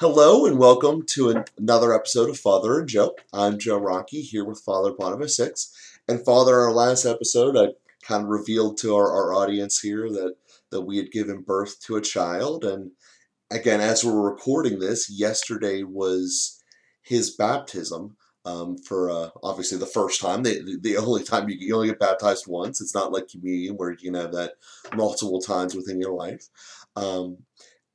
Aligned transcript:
Hello 0.00 0.46
and 0.46 0.60
welcome 0.60 1.04
to 1.06 1.30
an- 1.30 1.44
another 1.58 1.92
episode 1.92 2.30
of 2.30 2.38
Father 2.38 2.78
and 2.78 2.88
Joe. 2.88 3.16
I'm 3.32 3.58
Joe 3.58 3.78
Rockey 3.78 4.20
here 4.20 4.44
with 4.44 4.60
Father 4.60 4.92
Boniface 4.92 5.38
Hicks. 5.38 5.72
And 6.06 6.24
Father, 6.24 6.60
our 6.60 6.70
last 6.70 7.04
episode, 7.04 7.56
I 7.56 7.72
kind 8.06 8.22
of 8.22 8.28
revealed 8.28 8.78
to 8.78 8.94
our, 8.94 9.10
our 9.10 9.34
audience 9.34 9.80
here 9.80 10.08
that, 10.08 10.36
that 10.70 10.82
we 10.82 10.98
had 10.98 11.10
given 11.10 11.42
birth 11.42 11.80
to 11.80 11.96
a 11.96 12.00
child. 12.00 12.64
And 12.64 12.92
again, 13.50 13.80
as 13.80 14.04
we're 14.04 14.30
recording 14.30 14.78
this, 14.78 15.10
yesterday 15.10 15.82
was 15.82 16.62
his 17.02 17.34
baptism 17.34 18.16
um, 18.44 18.78
for 18.78 19.10
uh, 19.10 19.30
obviously 19.42 19.78
the 19.78 19.86
first 19.86 20.20
time. 20.20 20.44
The, 20.44 20.78
the 20.80 20.96
only 20.96 21.24
time 21.24 21.48
you, 21.48 21.56
you 21.58 21.74
only 21.74 21.88
get 21.88 21.98
baptized 21.98 22.44
once. 22.46 22.80
It's 22.80 22.94
not 22.94 23.10
like 23.10 23.26
communion 23.26 23.74
where 23.76 23.90
you 23.90 23.96
can 23.96 24.14
have 24.14 24.30
that 24.30 24.52
multiple 24.94 25.40
times 25.40 25.74
within 25.74 26.00
your 26.00 26.14
life. 26.14 26.46
Um, 26.94 27.38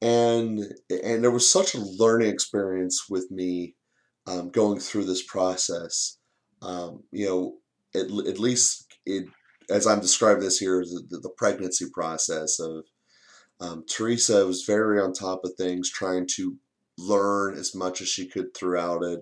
and 0.03 0.59
and 0.89 1.23
there 1.23 1.31
was 1.31 1.49
such 1.49 1.73
a 1.73 1.79
learning 1.79 2.29
experience 2.29 3.05
with 3.09 3.31
me 3.31 3.75
um, 4.27 4.49
going 4.49 4.79
through 4.79 5.05
this 5.05 5.23
process. 5.23 6.17
Um, 6.61 7.03
you 7.11 7.25
know, 7.25 7.53
at, 7.95 8.07
at 8.27 8.39
least 8.39 8.85
it, 9.05 9.25
as 9.69 9.87
I'm 9.87 10.01
describing 10.01 10.43
this 10.43 10.59
here, 10.59 10.83
the, 10.83 11.19
the 11.19 11.33
pregnancy 11.37 11.85
process 11.93 12.59
of 12.59 12.83
um, 13.61 13.85
Teresa 13.89 14.45
was 14.45 14.65
very 14.65 14.99
on 14.99 15.13
top 15.13 15.41
of 15.45 15.53
things, 15.57 15.89
trying 15.89 16.27
to 16.35 16.57
learn 16.97 17.57
as 17.57 17.73
much 17.73 18.01
as 18.01 18.09
she 18.09 18.27
could 18.27 18.53
throughout 18.53 19.03
it. 19.03 19.21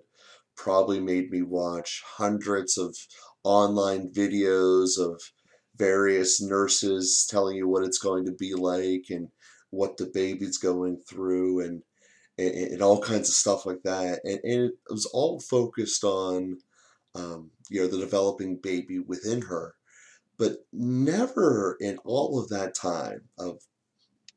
Probably 0.57 0.99
made 0.99 1.29
me 1.29 1.43
watch 1.43 2.01
hundreds 2.17 2.77
of 2.77 2.95
online 3.43 4.11
videos 4.11 4.99
of 4.99 5.21
various 5.75 6.41
nurses 6.41 7.27
telling 7.29 7.55
you 7.55 7.67
what 7.67 7.83
it's 7.83 7.97
going 7.99 8.25
to 8.25 8.33
be 8.33 8.53
like 8.53 9.05
and 9.09 9.29
what 9.71 9.97
the 9.97 10.05
baby's 10.05 10.57
going 10.57 11.01
through 11.09 11.61
and 11.61 11.81
and, 12.37 12.53
and 12.53 12.81
all 12.81 13.01
kinds 13.01 13.27
of 13.27 13.35
stuff 13.35 13.65
like 13.65 13.81
that. 13.83 14.21
And, 14.23 14.39
and 14.43 14.61
it 14.65 14.73
was 14.89 15.05
all 15.07 15.39
focused 15.39 16.03
on 16.03 16.59
um, 17.15 17.51
you 17.69 17.81
know 17.81 17.87
the 17.87 17.97
developing 17.97 18.57
baby 18.57 18.99
within 18.99 19.41
her, 19.43 19.75
but 20.37 20.57
never 20.71 21.77
in 21.79 21.97
all 22.05 22.39
of 22.39 22.49
that 22.49 22.75
time 22.75 23.23
of 23.37 23.59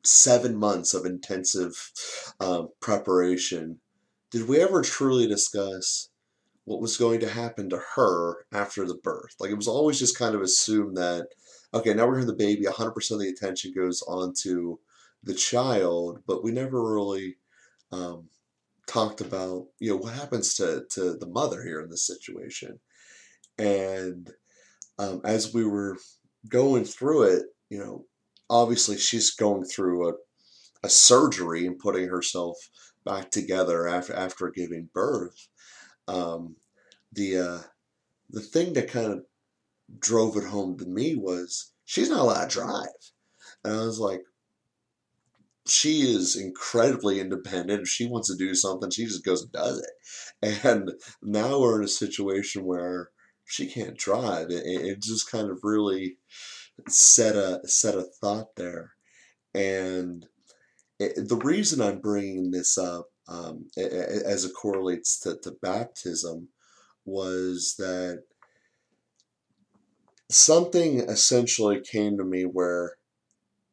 seven 0.03 0.57
months 0.57 0.93
of 0.93 1.07
intensive 1.07 1.91
um, 2.41 2.69
preparation 2.81 3.81
did 4.31 4.49
we 4.49 4.61
ever 4.61 4.83
truly 4.83 5.27
discuss 5.27 6.11
what 6.65 6.81
was 6.81 6.97
going 6.97 7.21
to 7.21 7.29
happen 7.29 7.71
to 7.71 7.81
her 7.95 8.47
after 8.53 8.87
the 8.87 8.97
birth. 8.97 9.35
Like 9.39 9.51
it 9.51 9.57
was 9.57 9.69
always 9.69 9.99
just 9.99 10.19
kind 10.19 10.35
of 10.35 10.43
assumed 10.43 10.97
that 10.97 11.29
okay, 11.73 11.93
now 11.93 12.07
we're 12.07 12.15
having 12.15 12.29
the 12.29 12.35
baby, 12.35 12.65
100% 12.65 13.11
of 13.11 13.19
the 13.19 13.29
attention 13.29 13.73
goes 13.75 14.03
on 14.03 14.33
to 14.43 14.79
the 15.25 15.35
child, 15.35 16.21
but 16.27 16.45
we 16.45 16.53
never 16.53 16.95
really 16.95 17.37
um, 17.93 18.29
talked 18.87 19.21
about 19.21 19.67
you 19.79 19.91
know 19.91 19.97
what 19.97 20.15
happens 20.15 20.55
to 20.55 20.85
to 20.91 21.15
the 21.15 21.27
mother 21.27 21.63
here 21.63 21.81
in 21.81 21.91
this 21.91 22.07
situation. 22.07 22.79
And 23.59 24.31
um, 24.99 25.21
as 25.25 25.55
we 25.55 25.65
were 25.65 25.97
going 26.49 26.85
through 26.85 27.25
it, 27.25 27.43
you 27.71 27.79
know, 27.79 28.05
obviously 28.51 28.99
she's 28.99 29.31
going 29.33 29.65
through 29.65 30.09
a 30.09 30.13
a 30.83 30.89
surgery 30.89 31.67
and 31.67 31.79
putting 31.79 32.09
herself 32.09 32.59
back 33.05 33.31
together 33.31 33.89
after 33.89 34.15
after 34.15 34.51
giving 34.51 34.91
birth. 34.93 35.49
Um, 36.07 36.57
the 37.13 37.39
uh, 37.39 37.59
the 38.31 38.43
thing 38.43 38.75
that 38.75 38.91
kind 38.91 39.13
of 39.13 39.25
drove 39.99 40.37
it 40.37 40.45
home 40.45 40.77
to 40.79 40.87
me 40.87 41.15
was 41.15 41.73
she's 41.87 42.11
not 42.11 42.21
allowed 42.21 42.51
to 42.51 42.55
drive, 42.55 43.13
and 43.65 43.75
I 43.75 43.85
was 43.85 43.99
like, 43.99 44.23
she 45.67 46.03
is 46.03 46.37
incredibly 46.37 47.21
independent. 47.21 47.83
If 47.83 47.89
she 47.89 48.07
wants 48.07 48.29
to 48.29 48.37
do 48.37 48.55
something, 48.55 48.91
she 48.91 49.05
just 49.05 49.25
goes 49.25 49.43
and 49.43 49.53
does 49.53 49.79
it. 49.79 50.59
And 50.63 50.93
now 51.23 51.59
we're 51.59 51.79
in 51.79 51.85
a 51.85 51.89
situation 51.89 52.65
where 52.65 53.11
she 53.47 53.67
can't 53.67 53.97
drive. 53.97 54.51
It, 54.51 54.67
it 54.67 55.03
just 55.03 55.31
kind 55.31 55.51
of 55.51 55.61
really 55.63 56.19
set 56.89 57.35
a 57.35 57.67
set 57.67 57.95
a 57.95 58.03
thought 58.03 58.57
there. 58.57 58.93
And 59.55 60.27
it, 60.99 61.29
the 61.29 61.37
reason 61.37 61.81
I'm 61.81 62.01
bringing 62.01 62.51
this 62.51 62.77
up 62.77 63.07
um, 63.29 63.71
as 63.77 64.45
it 64.45 64.53
correlates 64.53 65.19
to, 65.21 65.39
to 65.43 65.53
baptism 65.63 66.49
was 67.07 67.77
that 67.79 68.25
something 70.31 71.01
essentially 71.01 71.81
came 71.81 72.17
to 72.19 72.25
me 72.25 72.43
where 72.43 72.97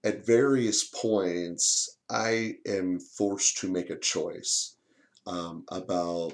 at 0.04 0.26
various 0.26 0.84
points, 0.84 1.98
I 2.10 2.56
am 2.68 3.00
forced 3.00 3.58
to 3.60 3.72
make 3.72 3.90
a 3.90 4.00
choice 4.00 4.76
um, 5.28 5.66
about 5.70 6.34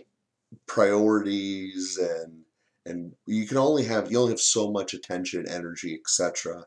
priorities 0.66 1.98
and 1.98 2.44
and 2.86 3.14
you 3.26 3.46
can 3.46 3.58
only 3.58 3.84
have 3.84 4.10
you 4.10 4.18
only 4.18 4.32
have 4.32 4.40
so 4.40 4.72
much 4.72 4.94
attention, 4.94 5.46
energy, 5.50 5.94
etc. 5.94 6.66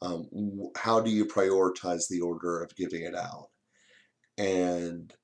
Um, 0.00 0.28
how 0.76 1.00
do 1.00 1.08
you 1.08 1.24
prioritize 1.24 2.08
the 2.08 2.20
order 2.20 2.60
of 2.60 2.74
giving 2.74 3.02
it 3.02 3.14
out? 3.14 3.50
And 4.36 5.14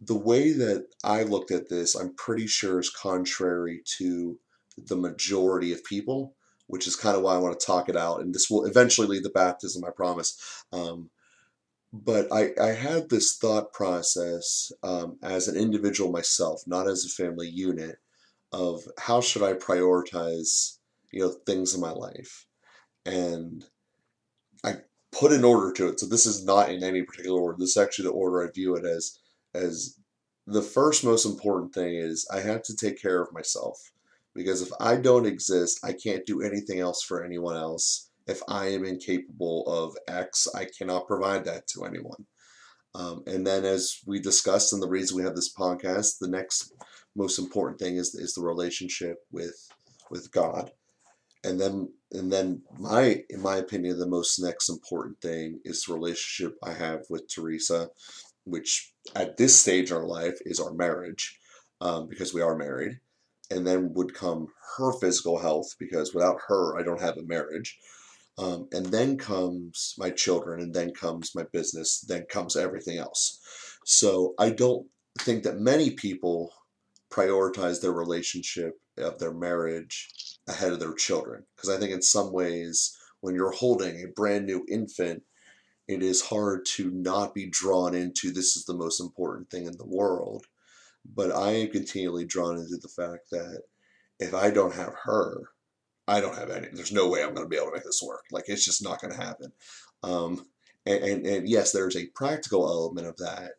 the 0.00 0.16
way 0.16 0.52
that 0.52 0.86
I 1.02 1.24
looked 1.24 1.50
at 1.50 1.68
this, 1.68 1.96
I'm 1.96 2.14
pretty 2.14 2.46
sure 2.46 2.78
is 2.78 2.90
contrary 2.90 3.82
to 3.98 4.38
the 4.76 4.96
majority 4.96 5.72
of 5.72 5.84
people 5.84 6.36
which 6.66 6.86
is 6.86 6.96
kind 6.96 7.16
of 7.16 7.22
why 7.22 7.34
I 7.34 7.38
want 7.38 7.58
to 7.58 7.66
talk 7.66 7.88
it 7.88 7.96
out. 7.96 8.20
And 8.20 8.34
this 8.34 8.48
will 8.50 8.64
eventually 8.64 9.06
lead 9.06 9.24
to 9.24 9.30
baptism, 9.30 9.84
I 9.84 9.90
promise. 9.90 10.64
Um, 10.72 11.10
but 11.92 12.32
I, 12.32 12.52
I 12.60 12.68
had 12.68 13.10
this 13.10 13.36
thought 13.36 13.72
process 13.72 14.72
um, 14.82 15.18
as 15.22 15.48
an 15.48 15.56
individual 15.56 16.10
myself, 16.10 16.62
not 16.66 16.88
as 16.88 17.04
a 17.04 17.08
family 17.08 17.48
unit, 17.48 17.98
of 18.52 18.82
how 18.98 19.20
should 19.20 19.42
I 19.42 19.54
prioritize, 19.54 20.78
you 21.10 21.20
know, 21.20 21.30
things 21.46 21.74
in 21.74 21.80
my 21.80 21.90
life, 21.90 22.46
and 23.04 23.64
I 24.64 24.76
put 25.10 25.32
an 25.32 25.44
order 25.44 25.72
to 25.72 25.88
it. 25.88 26.00
So 26.00 26.06
this 26.06 26.26
is 26.26 26.44
not 26.44 26.70
in 26.70 26.82
any 26.82 27.02
particular 27.02 27.40
order. 27.40 27.56
This 27.58 27.76
is 27.76 27.82
actually 27.82 28.06
the 28.06 28.12
order 28.12 28.46
I 28.46 28.50
view 28.50 28.74
it 28.76 28.84
as. 28.84 29.18
As 29.54 29.98
the 30.46 30.62
first 30.62 31.04
most 31.04 31.26
important 31.26 31.74
thing 31.74 31.94
is 31.94 32.26
I 32.32 32.40
have 32.40 32.62
to 32.62 32.76
take 32.76 33.00
care 33.00 33.20
of 33.22 33.32
myself. 33.34 33.91
Because 34.34 34.62
if 34.62 34.70
I 34.80 34.96
don't 34.96 35.26
exist, 35.26 35.80
I 35.84 35.92
can't 35.92 36.26
do 36.26 36.42
anything 36.42 36.80
else 36.80 37.02
for 37.02 37.24
anyone 37.24 37.56
else. 37.56 38.10
If 38.26 38.40
I 38.48 38.68
am 38.68 38.84
incapable 38.84 39.64
of 39.66 39.96
X, 40.08 40.48
I 40.54 40.66
cannot 40.78 41.06
provide 41.06 41.44
that 41.44 41.66
to 41.68 41.84
anyone. 41.84 42.26
Um, 42.94 43.22
and 43.26 43.46
then, 43.46 43.64
as 43.64 43.98
we 44.06 44.20
discussed, 44.20 44.72
and 44.72 44.82
the 44.82 44.88
reason 44.88 45.16
we 45.16 45.24
have 45.24 45.34
this 45.34 45.52
podcast, 45.52 46.18
the 46.18 46.28
next 46.28 46.72
most 47.14 47.38
important 47.38 47.78
thing 47.78 47.96
is 47.96 48.14
is 48.14 48.34
the 48.34 48.42
relationship 48.42 49.18
with 49.30 49.68
with 50.10 50.30
God. 50.30 50.70
And 51.44 51.60
then, 51.60 51.92
and 52.12 52.32
then, 52.32 52.62
my 52.78 53.24
in 53.30 53.40
my 53.40 53.56
opinion, 53.56 53.98
the 53.98 54.06
most 54.06 54.38
next 54.38 54.68
important 54.68 55.20
thing 55.20 55.60
is 55.64 55.82
the 55.82 55.94
relationship 55.94 56.56
I 56.62 56.74
have 56.74 57.00
with 57.08 57.28
Teresa, 57.28 57.88
which 58.44 58.92
at 59.16 59.36
this 59.36 59.58
stage 59.58 59.90
in 59.90 59.96
our 59.96 60.06
life 60.06 60.38
is 60.44 60.60
our 60.60 60.72
marriage, 60.72 61.40
um, 61.80 62.08
because 62.08 62.32
we 62.32 62.42
are 62.42 62.56
married 62.56 63.00
and 63.52 63.66
then 63.66 63.92
would 63.94 64.14
come 64.14 64.48
her 64.76 64.92
physical 64.92 65.38
health 65.38 65.74
because 65.78 66.14
without 66.14 66.38
her 66.48 66.78
I 66.78 66.82
don't 66.82 67.00
have 67.00 67.18
a 67.18 67.22
marriage. 67.22 67.78
Um, 68.38 68.68
and 68.72 68.86
then 68.86 69.18
comes 69.18 69.94
my 69.98 70.08
children, 70.08 70.62
and 70.62 70.72
then 70.72 70.94
comes 70.94 71.34
my 71.34 71.44
business, 71.52 72.00
then 72.00 72.24
comes 72.30 72.56
everything 72.56 72.96
else. 72.96 73.38
So 73.84 74.34
I 74.38 74.50
don't 74.50 74.86
think 75.18 75.42
that 75.42 75.60
many 75.60 75.90
people 75.90 76.50
prioritize 77.10 77.82
their 77.82 77.92
relationship 77.92 78.80
of 78.96 79.18
their 79.18 79.34
marriage 79.34 80.08
ahead 80.48 80.72
of 80.72 80.80
their 80.80 80.94
children. 80.94 81.44
Because 81.54 81.68
I 81.68 81.78
think 81.78 81.92
in 81.92 82.00
some 82.00 82.32
ways, 82.32 82.96
when 83.20 83.34
you're 83.34 83.52
holding 83.52 84.02
a 84.02 84.08
brand 84.08 84.46
new 84.46 84.64
infant, 84.68 85.22
it 85.86 86.02
is 86.02 86.22
hard 86.22 86.64
to 86.64 86.90
not 86.90 87.34
be 87.34 87.46
drawn 87.46 87.94
into 87.94 88.32
this 88.32 88.56
is 88.56 88.64
the 88.64 88.74
most 88.74 88.98
important 88.98 89.50
thing 89.50 89.66
in 89.66 89.76
the 89.76 89.86
world 89.86 90.46
but 91.04 91.32
I 91.32 91.52
am 91.52 91.70
continually 91.70 92.24
drawn 92.24 92.56
into 92.56 92.76
the 92.76 92.88
fact 92.88 93.30
that 93.30 93.62
if 94.18 94.34
I 94.34 94.50
don't 94.50 94.74
have 94.74 94.94
her, 95.04 95.42
I 96.06 96.20
don't 96.20 96.36
have 96.36 96.50
any. 96.50 96.68
There's 96.72 96.92
no 96.92 97.08
way 97.08 97.22
I'm 97.22 97.34
going 97.34 97.44
to 97.44 97.48
be 97.48 97.56
able 97.56 97.68
to 97.68 97.74
make 97.74 97.84
this 97.84 98.02
work. 98.04 98.24
Like 98.30 98.44
it's 98.48 98.64
just 98.64 98.82
not 98.82 99.00
going 99.00 99.12
to 99.12 99.20
happen. 99.20 99.52
Um, 100.02 100.46
and, 100.86 101.04
and, 101.04 101.26
and 101.26 101.48
yes, 101.48 101.72
there's 101.72 101.96
a 101.96 102.06
practical 102.06 102.66
element 102.66 103.06
of 103.06 103.16
that, 103.18 103.52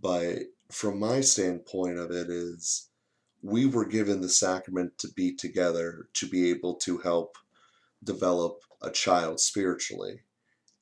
but 0.00 0.38
from 0.70 0.98
my 0.98 1.20
standpoint 1.20 1.98
of 1.98 2.10
it 2.10 2.30
is 2.30 2.88
we 3.42 3.66
were 3.66 3.84
given 3.84 4.20
the 4.20 4.28
sacrament 4.28 4.96
to 4.98 5.08
be 5.08 5.34
together 5.34 6.08
to 6.14 6.26
be 6.26 6.50
able 6.50 6.74
to 6.76 6.98
help 6.98 7.36
develop 8.02 8.60
a 8.82 8.90
child 8.90 9.40
spiritually. 9.40 10.20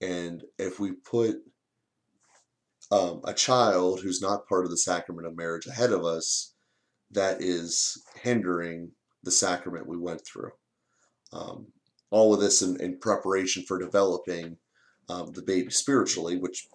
And 0.00 0.44
if 0.58 0.78
we 0.78 0.92
put 0.92 1.36
um, 2.92 3.22
a 3.24 3.32
child 3.32 4.00
who's 4.00 4.20
not 4.20 4.46
part 4.46 4.66
of 4.66 4.70
the 4.70 4.76
sacrament 4.76 5.26
of 5.26 5.34
marriage 5.34 5.66
ahead 5.66 5.92
of 5.92 6.04
us 6.04 6.52
that 7.10 7.40
is 7.40 8.02
hindering 8.22 8.92
the 9.22 9.30
sacrament 9.30 9.86
we 9.86 9.96
went 9.96 10.20
through. 10.26 10.50
Um, 11.32 11.68
all 12.10 12.34
of 12.34 12.40
this 12.40 12.60
in, 12.60 12.78
in 12.82 12.98
preparation 12.98 13.64
for 13.66 13.78
developing 13.78 14.58
um, 15.08 15.32
the 15.32 15.40
baby 15.40 15.70
spiritually, 15.70 16.36
which 16.36 16.68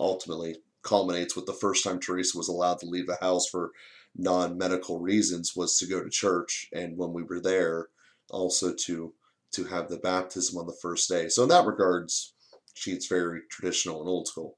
ultimately 0.00 0.56
culminates 0.82 1.36
with 1.36 1.46
the 1.46 1.52
first 1.52 1.84
time 1.84 2.00
Teresa 2.00 2.36
was 2.36 2.48
allowed 2.48 2.80
to 2.80 2.86
leave 2.86 3.06
the 3.06 3.18
house 3.20 3.48
for 3.48 3.70
non-medical 4.16 4.98
reasons 4.98 5.54
was 5.54 5.78
to 5.78 5.86
go 5.86 6.02
to 6.02 6.10
church. 6.10 6.68
And 6.72 6.96
when 6.96 7.12
we 7.12 7.22
were 7.22 7.40
there 7.40 7.88
also 8.30 8.74
to 8.74 9.14
to 9.52 9.64
have 9.64 9.88
the 9.88 9.98
baptism 9.98 10.58
on 10.58 10.66
the 10.66 10.78
first 10.80 11.08
day. 11.08 11.28
So 11.28 11.42
in 11.42 11.48
that 11.50 11.66
regards 11.66 12.34
she's 12.74 13.06
very 13.06 13.40
traditional 13.50 14.00
and 14.00 14.08
old 14.08 14.28
school 14.28 14.56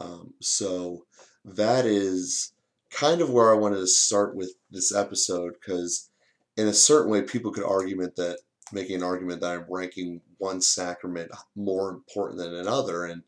um, 0.00 0.34
so 0.40 1.06
that 1.44 1.86
is 1.86 2.52
kind 2.90 3.20
of 3.20 3.30
where 3.30 3.52
I 3.52 3.56
wanted 3.56 3.78
to 3.78 3.86
start 3.86 4.34
with 4.34 4.54
this 4.70 4.94
episode 4.94 5.54
because 5.54 6.10
in 6.56 6.68
a 6.68 6.74
certain 6.74 7.10
way 7.10 7.22
people 7.22 7.52
could 7.52 7.64
argument 7.64 8.16
that 8.16 8.38
making 8.72 8.96
an 8.96 9.02
argument 9.02 9.40
that 9.40 9.52
I'm 9.52 9.66
ranking 9.68 10.20
one 10.38 10.60
sacrament 10.60 11.30
more 11.56 11.90
important 11.90 12.38
than 12.38 12.54
another 12.54 13.04
and 13.04 13.22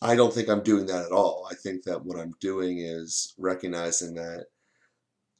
I 0.00 0.14
don't 0.14 0.32
think 0.32 0.48
I'm 0.48 0.62
doing 0.62 0.86
that 0.86 1.06
at 1.06 1.12
all. 1.12 1.48
I 1.50 1.54
think 1.54 1.82
that 1.84 2.04
what 2.04 2.18
I'm 2.18 2.34
doing 2.40 2.78
is 2.78 3.34
recognizing 3.36 4.14
that 4.14 4.46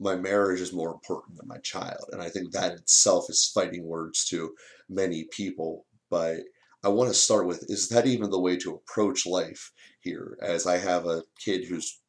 my 0.01 0.17
marriage 0.17 0.61
is 0.61 0.73
more 0.73 0.93
important 0.93 1.37
than 1.37 1.49
my 1.49 1.59
child. 1.59 2.11
And 2.13 2.21
I 2.21 2.29
think 2.29 2.53
that 2.53 2.73
itself 2.73 3.27
is 3.29 3.51
fighting 3.53 3.85
words 3.85 4.25
to 4.27 4.55
many 4.89 5.25
people. 5.31 5.87
But 6.11 6.41
I 6.85 6.89
want 6.89 7.11
to 7.11 7.15
start 7.15 7.47
with 7.47 7.65
is 7.69 7.89
that 7.89 8.07
even 8.07 8.31
the 8.31 8.41
way 8.41 8.57
to 8.59 8.75
approach 8.75 9.27
life 9.27 9.73
here? 10.01 10.39
As 10.41 10.67
I 10.67 10.79
have 10.79 11.07
a 11.07 11.23
kid 11.45 11.65
who's 11.65 12.01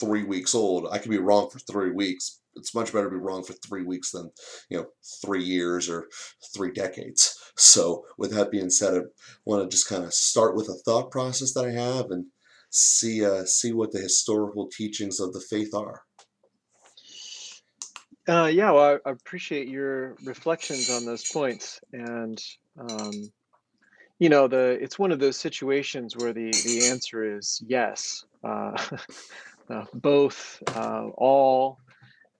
three 0.00 0.24
weeks 0.24 0.54
old, 0.54 0.88
I 0.90 0.98
could 0.98 1.10
be 1.10 1.18
wrong 1.18 1.48
for 1.50 1.58
three 1.60 1.92
weeks. 1.92 2.40
It's 2.56 2.74
much 2.74 2.92
better 2.92 3.04
to 3.04 3.10
be 3.10 3.22
wrong 3.22 3.44
for 3.44 3.52
three 3.52 3.82
weeks 3.82 4.12
than, 4.12 4.30
you 4.70 4.78
know, 4.78 4.86
three 5.22 5.44
years 5.44 5.88
or 5.88 6.08
three 6.54 6.72
decades. 6.72 7.38
So, 7.56 8.06
with 8.18 8.32
that 8.32 8.50
being 8.50 8.70
said, 8.70 8.94
I 8.94 9.00
want 9.44 9.62
to 9.62 9.74
just 9.74 9.88
kind 9.88 10.04
of 10.04 10.14
start 10.14 10.56
with 10.56 10.68
a 10.68 10.74
thought 10.84 11.10
process 11.10 11.52
that 11.52 11.66
I 11.66 11.72
have 11.72 12.10
and 12.10 12.26
see 12.70 13.24
uh, 13.24 13.44
see 13.44 13.72
what 13.72 13.92
the 13.92 14.00
historical 14.00 14.68
teachings 14.68 15.20
of 15.20 15.32
the 15.32 15.40
faith 15.40 15.74
are. 15.74 16.02
Uh, 18.28 18.50
yeah, 18.52 18.72
well, 18.72 18.98
I, 19.06 19.10
appreciate 19.10 19.68
your 19.68 20.16
reflections 20.24 20.90
on 20.90 21.04
those 21.06 21.30
points, 21.30 21.80
and 21.92 22.42
um, 22.76 23.12
you 24.18 24.28
know, 24.28 24.48
the 24.48 24.78
it's 24.80 24.98
one 24.98 25.12
of 25.12 25.18
those 25.18 25.36
situations 25.36 26.16
where 26.16 26.32
the 26.32 26.50
the 26.64 26.88
answer 26.88 27.36
is 27.36 27.62
yes, 27.66 28.24
uh, 28.42 28.76
uh, 29.70 29.84
both, 29.94 30.62
uh, 30.74 31.08
all, 31.16 31.78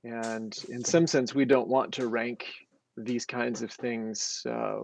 and 0.04 0.56
in 0.70 0.82
some 0.84 1.06
sense, 1.06 1.34
we 1.34 1.44
don't 1.44 1.68
want 1.68 1.92
to 1.94 2.08
rank 2.08 2.46
these 2.96 3.26
kinds 3.26 3.62
of 3.62 3.70
things. 3.70 4.42
Uh, 4.48 4.82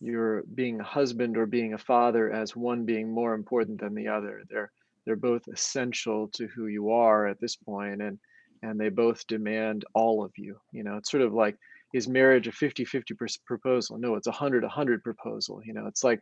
you're 0.00 0.42
being 0.54 0.80
a 0.80 0.84
husband 0.84 1.36
or 1.36 1.46
being 1.46 1.74
a 1.74 1.78
father 1.78 2.30
as 2.30 2.56
one 2.56 2.84
being 2.84 3.10
more 3.10 3.34
important 3.34 3.80
than 3.80 3.94
the 3.94 4.08
other. 4.08 4.42
They're 4.50 4.70
they're 5.04 5.16
both 5.16 5.46
essential 5.46 6.28
to 6.34 6.48
who 6.48 6.66
you 6.66 6.90
are 6.90 7.26
at 7.28 7.40
this 7.40 7.54
point, 7.54 8.02
and 8.02 8.18
and 8.62 8.80
they 8.80 8.88
both 8.88 9.26
demand 9.28 9.84
all 9.94 10.24
of 10.24 10.32
you. 10.36 10.58
You 10.72 10.82
know, 10.82 10.96
it's 10.96 11.10
sort 11.10 11.22
of 11.22 11.32
like 11.32 11.56
is 11.96 12.08
marriage 12.08 12.46
a 12.46 12.52
50-50 12.52 13.38
proposal? 13.44 13.98
No, 13.98 14.14
it's 14.16 14.26
a 14.26 14.32
100-100 14.32 15.02
proposal. 15.02 15.62
You 15.64 15.72
know, 15.72 15.86
it's 15.86 16.04
like 16.04 16.20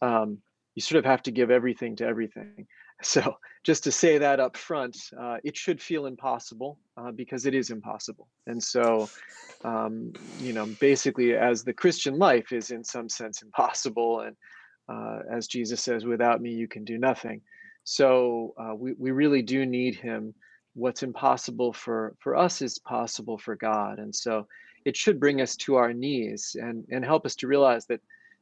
um, 0.00 0.38
you 0.74 0.82
sort 0.82 0.98
of 1.00 1.04
have 1.04 1.22
to 1.24 1.32
give 1.32 1.50
everything 1.50 1.96
to 1.96 2.06
everything. 2.06 2.66
So 3.00 3.36
just 3.62 3.84
to 3.84 3.92
say 3.92 4.18
that 4.18 4.40
up 4.40 4.56
front, 4.56 4.96
uh, 5.16 5.36
it 5.44 5.56
should 5.56 5.80
feel 5.80 6.06
impossible 6.06 6.80
uh, 6.96 7.12
because 7.12 7.46
it 7.46 7.54
is 7.54 7.70
impossible. 7.70 8.26
And 8.48 8.60
so, 8.60 9.08
um, 9.62 10.12
you 10.40 10.52
know, 10.52 10.66
basically, 10.80 11.36
as 11.36 11.62
the 11.62 11.72
Christian 11.72 12.18
life 12.18 12.50
is 12.50 12.72
in 12.72 12.82
some 12.82 13.08
sense 13.08 13.40
impossible, 13.40 14.22
and 14.22 14.36
uh, 14.88 15.20
as 15.30 15.46
Jesus 15.46 15.80
says, 15.80 16.06
"Without 16.06 16.40
me, 16.40 16.50
you 16.50 16.66
can 16.66 16.84
do 16.84 16.98
nothing." 16.98 17.40
So 17.84 18.54
uh, 18.58 18.74
we 18.74 18.94
we 18.98 19.12
really 19.12 19.42
do 19.42 19.64
need 19.64 19.94
Him. 19.94 20.34
What's 20.74 21.04
impossible 21.04 21.72
for 21.72 22.16
for 22.18 22.34
us 22.34 22.62
is 22.62 22.80
possible 22.80 23.38
for 23.38 23.54
God, 23.54 24.00
and 24.00 24.12
so 24.12 24.48
it 24.84 24.96
should 24.96 25.20
bring 25.20 25.40
us 25.40 25.56
to 25.56 25.76
our 25.76 25.92
knees 25.92 26.56
and 26.60 26.84
and 26.90 27.04
help 27.04 27.26
us 27.26 27.36
to 27.36 27.46
realize 27.46 27.86
that 27.86 28.00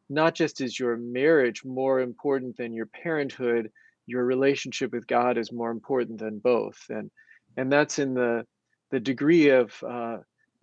not 0.09 0.35
just 0.35 0.61
is 0.61 0.79
your 0.79 0.97
marriage 0.97 1.65
more 1.65 2.01
important 2.01 2.57
than 2.57 2.73
your 2.73 2.87
parenthood 2.87 3.71
your 4.07 4.25
relationship 4.25 4.93
with 4.93 5.07
God 5.07 5.37
is 5.37 5.53
more 5.53 5.71
important 5.71 6.19
than 6.19 6.39
both. 6.39 6.79
And 6.89 7.11
and 7.57 7.71
that's 7.71 7.99
in 7.99 8.15
the 8.15 8.47
the 8.91 9.01
degree 9.01 9.51
of 9.51 9.75
uh, 9.83 10.19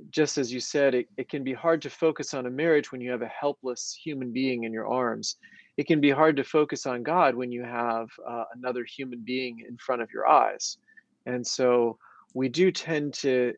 just 0.09 0.37
as 0.37 0.51
you 0.51 0.59
said, 0.59 0.95
it, 0.95 1.07
it 1.17 1.29
can 1.29 1.43
be 1.43 1.53
hard 1.53 1.81
to 1.83 1.89
focus 1.89 2.33
on 2.33 2.45
a 2.45 2.49
marriage 2.49 2.91
when 2.91 3.01
you 3.01 3.11
have 3.11 3.21
a 3.21 3.27
helpless 3.27 3.93
human 3.93 4.31
being 4.31 4.63
in 4.63 4.73
your 4.73 4.87
arms. 4.87 5.35
It 5.77 5.87
can 5.87 6.01
be 6.01 6.09
hard 6.09 6.35
to 6.37 6.43
focus 6.43 6.85
on 6.85 7.03
God 7.03 7.35
when 7.35 7.51
you 7.51 7.63
have 7.63 8.09
uh, 8.27 8.45
another 8.55 8.85
human 8.85 9.19
being 9.19 9.63
in 9.67 9.77
front 9.77 10.01
of 10.01 10.11
your 10.11 10.27
eyes. 10.27 10.77
And 11.25 11.45
so 11.45 11.97
we 12.33 12.49
do 12.49 12.71
tend 12.71 13.13
to 13.15 13.53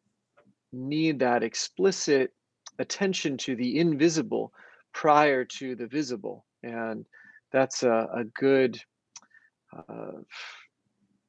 need 0.76 1.20
that 1.20 1.44
explicit 1.44 2.34
attention 2.80 3.38
to 3.38 3.56
the 3.56 3.80
invisible 3.80 4.52
prior 4.94 5.46
to 5.46 5.76
the 5.76 5.88
visible. 5.88 6.46
And 6.64 7.06
that's 7.52 7.84
a, 7.84 8.10
a 8.14 8.24
good 8.24 8.80
uh, 9.76 10.20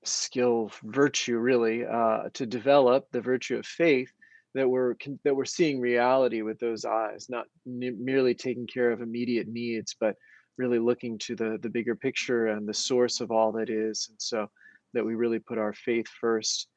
skill, 0.05 0.71
virtue, 0.85 1.39
really, 1.39 1.85
uh, 1.85 2.25
to 2.35 2.47
develop 2.47 3.07
the 3.11 3.21
virtue 3.21 3.57
of 3.57 3.67
faith 3.67 4.11
that 4.55 4.69
we're 4.69 4.95
that 5.23 5.37
we're 5.37 5.45
seeing 5.45 5.79
reality 5.81 6.41
with 6.41 6.59
those 6.59 6.85
eyes, 6.85 7.27
not 7.29 7.47
merely 7.67 8.35
taking 8.35 8.67
care 8.67 8.91
of 8.91 9.03
immediate 9.03 9.49
needs, 9.49 9.95
but 10.01 10.17
really 10.57 10.79
looking 10.79 11.19
to 11.19 11.37
the 11.37 11.59
the 11.61 11.69
bigger 11.69 11.95
picture 11.95 12.47
and 12.47 12.67
the 12.67 12.75
source 12.75 13.21
of 13.21 13.31
all 13.31 13.53
that 13.53 13.69
is, 13.69 14.07
and 14.09 14.21
so 14.21 14.49
that 14.95 15.05
we 15.05 15.15
really 15.15 15.39
put 15.39 15.59
our 15.59 15.75
faith 15.75 16.09
first. 16.09 16.69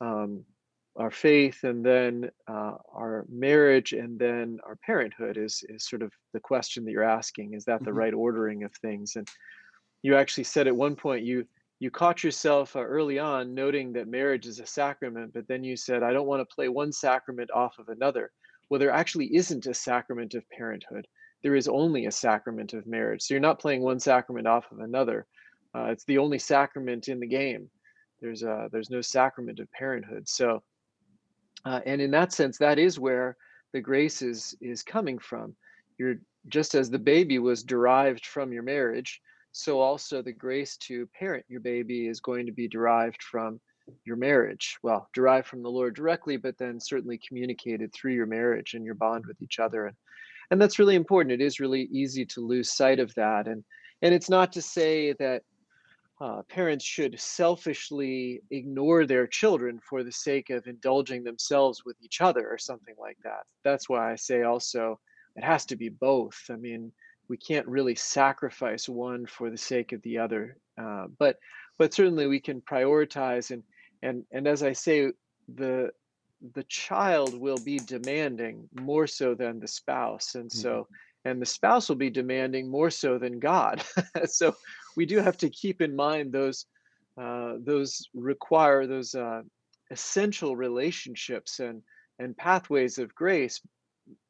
Um, 0.00 0.44
our 0.96 1.10
faith 1.10 1.64
and 1.64 1.84
then 1.84 2.30
uh, 2.48 2.74
our 2.92 3.24
marriage 3.30 3.92
and 3.92 4.18
then 4.18 4.58
our 4.64 4.76
parenthood 4.76 5.38
is 5.38 5.64
is 5.68 5.88
sort 5.88 6.02
of 6.02 6.12
the 6.34 6.40
question 6.40 6.84
that 6.84 6.90
you're 6.90 7.02
asking 7.02 7.54
is 7.54 7.64
that 7.64 7.80
the 7.80 7.90
mm-hmm. 7.90 7.98
right 7.98 8.14
ordering 8.14 8.62
of 8.62 8.72
things 8.74 9.16
and 9.16 9.26
you 10.02 10.16
actually 10.16 10.44
said 10.44 10.66
at 10.66 10.76
one 10.76 10.94
point 10.94 11.24
you 11.24 11.46
you 11.82 11.90
caught 11.90 12.22
yourself 12.22 12.76
uh, 12.76 12.80
early 12.80 13.18
on 13.18 13.54
noting 13.54 13.92
that 13.92 14.06
marriage 14.06 14.46
is 14.46 14.60
a 14.60 14.66
sacrament, 14.66 15.32
but 15.34 15.48
then 15.48 15.64
you 15.64 15.76
said, 15.76 16.04
I 16.04 16.12
don't 16.12 16.28
want 16.28 16.48
to 16.48 16.54
play 16.54 16.68
one 16.68 16.92
sacrament 16.92 17.50
off 17.50 17.80
of 17.80 17.88
another. 17.88 18.30
Well, 18.70 18.78
there 18.78 18.92
actually 18.92 19.34
isn't 19.34 19.66
a 19.66 19.74
sacrament 19.74 20.34
of 20.34 20.48
parenthood. 20.50 21.08
There 21.42 21.56
is 21.56 21.66
only 21.66 22.06
a 22.06 22.12
sacrament 22.12 22.72
of 22.72 22.86
marriage. 22.86 23.22
So 23.22 23.34
you're 23.34 23.40
not 23.40 23.58
playing 23.58 23.82
one 23.82 23.98
sacrament 23.98 24.46
off 24.46 24.70
of 24.70 24.78
another. 24.78 25.26
Uh, 25.74 25.86
it's 25.86 26.04
the 26.04 26.18
only 26.18 26.38
sacrament 26.38 27.08
in 27.08 27.18
the 27.18 27.26
game. 27.26 27.68
There's 28.20 28.44
a, 28.44 28.68
there's 28.70 28.90
no 28.90 29.00
sacrament 29.00 29.58
of 29.58 29.68
parenthood. 29.72 30.28
So, 30.28 30.62
uh, 31.64 31.80
and 31.86 32.00
in 32.00 32.10
that 32.10 32.32
sense, 32.32 32.58
that 32.58 32.78
is 32.78 32.98
where 32.98 33.36
the 33.72 33.80
grace 33.80 34.22
is 34.22 34.54
is 34.60 34.82
coming 34.82 35.18
from. 35.18 35.54
You're 35.98 36.16
just 36.48 36.74
as 36.74 36.90
the 36.90 36.98
baby 36.98 37.38
was 37.38 37.62
derived 37.62 38.26
from 38.26 38.52
your 38.52 38.62
marriage 38.62 39.20
so 39.52 39.80
also 39.80 40.22
the 40.22 40.32
grace 40.32 40.76
to 40.78 41.06
parent 41.08 41.44
your 41.48 41.60
baby 41.60 42.08
is 42.08 42.20
going 42.20 42.46
to 42.46 42.52
be 42.52 42.66
derived 42.66 43.22
from 43.22 43.60
your 44.04 44.16
marriage. 44.16 44.78
Well 44.82 45.08
derived 45.14 45.46
from 45.46 45.62
the 45.62 45.70
lord 45.70 45.94
directly 45.94 46.38
but 46.38 46.56
then 46.58 46.80
certainly 46.80 47.18
communicated 47.18 47.92
through 47.92 48.14
your 48.14 48.26
marriage 48.26 48.74
and 48.74 48.84
your 48.84 48.94
bond 48.94 49.26
with 49.26 49.40
each 49.42 49.58
other. 49.58 49.86
And 49.86 49.96
and 50.50 50.60
that's 50.60 50.78
really 50.78 50.96
important. 50.96 51.32
It 51.32 51.44
is 51.44 51.60
really 51.60 51.82
easy 51.92 52.26
to 52.26 52.40
lose 52.40 52.72
sight 52.72 52.98
of 52.98 53.14
that. 53.14 53.46
And 53.46 53.62
and 54.00 54.14
it's 54.14 54.30
not 54.30 54.52
to 54.52 54.62
say 54.62 55.12
that 55.14 55.42
uh, 56.22 56.42
parents 56.48 56.84
should 56.84 57.18
selfishly 57.18 58.40
ignore 58.50 59.06
their 59.06 59.26
children 59.26 59.80
for 59.88 60.04
the 60.04 60.12
sake 60.12 60.50
of 60.50 60.66
indulging 60.66 61.24
themselves 61.24 61.84
with 61.84 61.96
each 62.02 62.20
other 62.20 62.48
or 62.48 62.58
something 62.58 62.94
like 62.98 63.18
that 63.24 63.42
that's 63.64 63.88
why 63.88 64.12
i 64.12 64.16
say 64.16 64.42
also 64.42 64.98
it 65.36 65.44
has 65.44 65.66
to 65.66 65.76
be 65.76 65.88
both 65.88 66.38
i 66.50 66.56
mean 66.56 66.92
we 67.32 67.36
can't 67.38 67.66
really 67.66 67.94
sacrifice 67.94 68.90
one 68.90 69.24
for 69.24 69.48
the 69.48 69.56
sake 69.56 69.92
of 69.92 70.02
the 70.02 70.18
other. 70.18 70.58
Uh, 70.78 71.06
but 71.18 71.36
but 71.78 71.94
certainly 71.94 72.26
we 72.26 72.38
can 72.38 72.60
prioritize 72.60 73.50
and 73.50 73.62
and 74.02 74.24
and 74.32 74.46
as 74.46 74.62
I 74.62 74.72
say, 74.72 75.12
the 75.54 75.90
the 76.54 76.64
child 76.64 77.38
will 77.40 77.58
be 77.64 77.78
demanding 77.78 78.68
more 78.78 79.06
so 79.06 79.34
than 79.34 79.60
the 79.60 79.66
spouse, 79.66 80.34
and 80.34 80.52
so 80.52 80.72
mm-hmm. 80.72 81.30
and 81.30 81.40
the 81.40 81.46
spouse 81.46 81.88
will 81.88 81.96
be 81.96 82.10
demanding 82.10 82.70
more 82.70 82.90
so 82.90 83.16
than 83.18 83.38
God. 83.38 83.82
so 84.26 84.54
we 84.96 85.06
do 85.06 85.18
have 85.18 85.36
to 85.38 85.50
keep 85.50 85.80
in 85.80 85.94
mind 85.94 86.32
those 86.32 86.66
uh, 87.20 87.54
those 87.60 88.08
require 88.14 88.86
those 88.86 89.14
uh, 89.14 89.42
essential 89.90 90.56
relationships 90.56 91.60
and 91.60 91.82
and 92.18 92.36
pathways 92.36 92.98
of 92.98 93.14
grace 93.14 93.60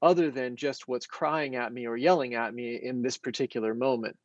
other 0.02 0.30
than 0.30 0.56
just 0.56 0.88
what's 0.88 1.06
crying 1.06 1.56
at 1.56 1.72
me 1.72 1.86
or 1.86 1.96
yelling 1.96 2.34
at 2.34 2.54
me 2.54 2.80
in 2.82 3.02
this 3.02 3.16
particular 3.16 3.74
moment. 3.74 4.16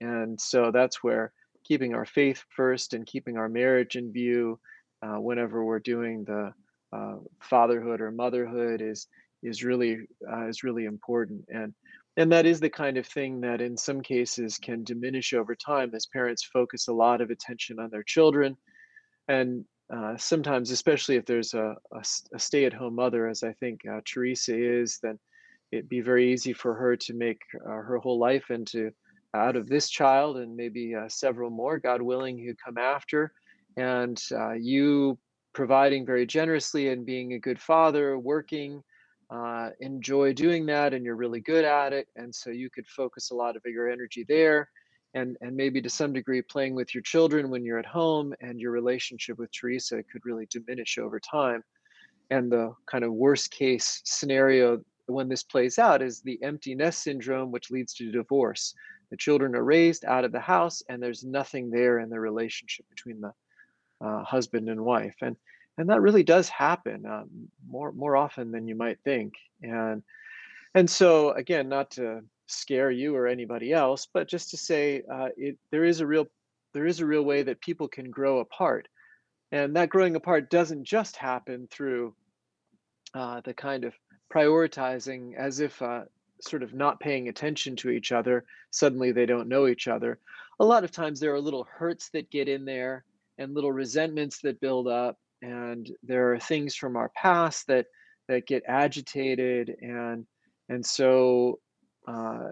And 0.00 0.40
so 0.40 0.70
that's 0.70 1.02
where 1.02 1.32
keeping 1.64 1.94
our 1.94 2.04
faith 2.04 2.44
first 2.50 2.94
and 2.94 3.06
keeping 3.06 3.36
our 3.36 3.48
marriage 3.48 3.96
in 3.96 4.12
view 4.12 4.58
uh, 5.02 5.20
whenever 5.20 5.64
we're 5.64 5.78
doing 5.78 6.24
the 6.24 6.52
uh, 6.92 7.16
fatherhood 7.40 8.00
or 8.00 8.10
motherhood 8.10 8.80
is 8.80 9.06
is 9.42 9.64
really 9.64 10.06
uh, 10.30 10.46
is 10.46 10.62
really 10.62 10.84
important. 10.84 11.44
And 11.48 11.74
and 12.16 12.30
that 12.32 12.46
is 12.46 12.60
the 12.60 12.70
kind 12.70 12.96
of 12.96 13.06
thing 13.06 13.40
that 13.40 13.60
in 13.60 13.76
some 13.76 14.00
cases 14.00 14.58
can 14.58 14.84
diminish 14.84 15.32
over 15.32 15.54
time 15.54 15.94
as 15.94 16.06
parents 16.06 16.44
focus 16.44 16.88
a 16.88 16.92
lot 16.92 17.20
of 17.20 17.30
attention 17.30 17.78
on 17.78 17.90
their 17.90 18.02
children. 18.02 18.56
And 19.28 19.64
uh, 19.94 20.16
sometimes 20.16 20.70
especially 20.70 21.16
if 21.16 21.26
there's 21.26 21.54
a 21.54 21.74
stay-at-home 22.38 22.94
mother 22.94 23.28
as 23.28 23.42
i 23.42 23.52
think 23.54 23.80
uh, 23.86 24.00
teresa 24.06 24.56
is 24.56 24.98
then 25.02 25.18
it'd 25.72 25.88
be 25.88 26.00
very 26.00 26.32
easy 26.32 26.52
for 26.52 26.74
her 26.74 26.96
to 26.96 27.14
make 27.14 27.40
uh, 27.66 27.70
her 27.70 27.98
whole 27.98 28.18
life 28.18 28.50
into 28.50 28.90
out 29.34 29.56
of 29.56 29.68
this 29.68 29.88
child 29.88 30.36
and 30.36 30.54
maybe 30.54 30.94
uh, 30.94 31.08
several 31.08 31.50
more 31.50 31.78
god 31.78 32.02
willing 32.02 32.38
who 32.38 32.54
come 32.54 32.78
after. 32.78 33.32
And 33.76 34.22
uh, 34.32 34.52
you 34.52 35.18
providing 35.54 36.04
very 36.04 36.26
generously 36.26 36.90
and 36.90 37.06
being 37.06 37.32
a 37.32 37.38
good 37.38 37.60
father 37.60 38.18
working 38.18 38.82
uh, 39.32 39.70
enjoy 39.80 40.32
doing 40.32 40.66
that 40.66 40.92
and 40.92 41.04
you're 41.04 41.16
really 41.16 41.40
good 41.40 41.64
at 41.64 41.92
it 41.92 42.06
and 42.16 42.34
so 42.34 42.50
you 42.50 42.68
could 42.68 42.86
focus 42.86 43.30
a 43.30 43.34
lot 43.34 43.56
of 43.56 43.62
your 43.64 43.90
energy 43.90 44.24
there 44.28 44.68
and 45.14 45.36
and 45.40 45.54
maybe 45.54 45.80
to 45.80 45.90
some 45.90 46.12
degree 46.12 46.42
playing 46.42 46.74
with 46.74 46.94
your 46.94 47.02
children 47.02 47.50
when 47.50 47.64
you're 47.64 47.78
at 47.78 47.86
home 47.86 48.34
and 48.40 48.60
your 48.60 48.72
relationship 48.72 49.38
with 49.38 49.50
teresa 49.52 50.02
could 50.10 50.24
really 50.24 50.46
diminish 50.50 50.98
over 50.98 51.20
time. 51.20 51.62
And 52.30 52.50
the 52.50 52.74
kind 52.86 53.04
of 53.04 53.12
worst 53.12 53.50
case 53.50 54.00
scenario 54.04 54.80
when 55.06 55.28
this 55.28 55.42
plays 55.42 55.78
out 55.78 56.00
is 56.00 56.20
the 56.20 56.42
empty 56.42 56.74
nest 56.74 57.02
syndrome 57.02 57.50
which 57.50 57.70
leads 57.70 57.92
to 57.94 58.10
divorce. 58.10 58.74
The 59.10 59.16
children 59.16 59.54
are 59.54 59.64
raised 59.64 60.04
out 60.06 60.24
of 60.24 60.32
the 60.32 60.40
house 60.40 60.82
and 60.88 61.02
there's 61.02 61.24
nothing 61.24 61.70
there 61.70 61.98
in 61.98 62.08
the 62.08 62.18
relationship 62.18 62.86
between 62.88 63.20
the 63.20 63.32
uh, 64.00 64.24
husband 64.24 64.70
and 64.70 64.82
wife. 64.82 65.16
And 65.20 65.36
and 65.78 65.88
that 65.88 66.00
really 66.00 66.22
does 66.22 66.48
happen 66.48 67.04
um, 67.06 67.28
more 67.66 67.92
more 67.92 68.16
often 68.16 68.50
than 68.50 68.66
you 68.68 68.74
might 68.74 68.98
think 69.04 69.34
and 69.62 70.02
and 70.74 70.88
so 70.88 71.30
again 71.32 71.68
not 71.68 71.90
to 71.90 72.20
scare 72.46 72.90
you 72.90 73.14
or 73.16 73.26
anybody 73.26 73.72
else 73.72 74.06
but 74.12 74.28
just 74.28 74.50
to 74.50 74.56
say 74.56 75.02
uh, 75.12 75.28
it 75.36 75.56
there 75.70 75.84
is 75.84 76.00
a 76.00 76.06
real 76.06 76.26
there 76.74 76.86
is 76.86 77.00
a 77.00 77.06
real 77.06 77.22
way 77.22 77.42
that 77.42 77.60
people 77.60 77.88
can 77.88 78.10
grow 78.10 78.40
apart 78.40 78.88
and 79.52 79.76
that 79.76 79.90
growing 79.90 80.16
apart 80.16 80.50
doesn't 80.50 80.84
just 80.84 81.16
happen 81.16 81.68
through 81.70 82.14
uh, 83.14 83.40
the 83.44 83.52
kind 83.54 83.84
of 83.84 83.94
prioritizing 84.32 85.36
as 85.36 85.60
if 85.60 85.80
uh, 85.82 86.02
sort 86.40 86.62
of 86.62 86.72
not 86.72 87.00
paying 87.00 87.28
attention 87.28 87.76
to 87.76 87.90
each 87.90 88.12
other 88.12 88.44
suddenly 88.72 89.12
they 89.12 89.26
don't 89.26 89.48
know 89.48 89.68
each 89.68 89.86
other. 89.86 90.18
A 90.58 90.64
lot 90.64 90.84
of 90.84 90.90
times 90.90 91.20
there 91.20 91.34
are 91.34 91.40
little 91.40 91.66
hurts 91.70 92.08
that 92.10 92.30
get 92.30 92.48
in 92.48 92.64
there 92.64 93.04
and 93.38 93.54
little 93.54 93.72
resentments 93.72 94.40
that 94.40 94.60
build 94.60 94.88
up 94.88 95.18
and 95.42 95.90
there 96.02 96.32
are 96.32 96.38
things 96.38 96.74
from 96.74 96.96
our 96.96 97.10
past 97.10 97.66
that 97.66 97.86
that 98.28 98.46
get 98.46 98.62
agitated 98.66 99.74
and 99.80 100.24
and 100.68 100.84
so 100.84 101.58
uh, 102.08 102.48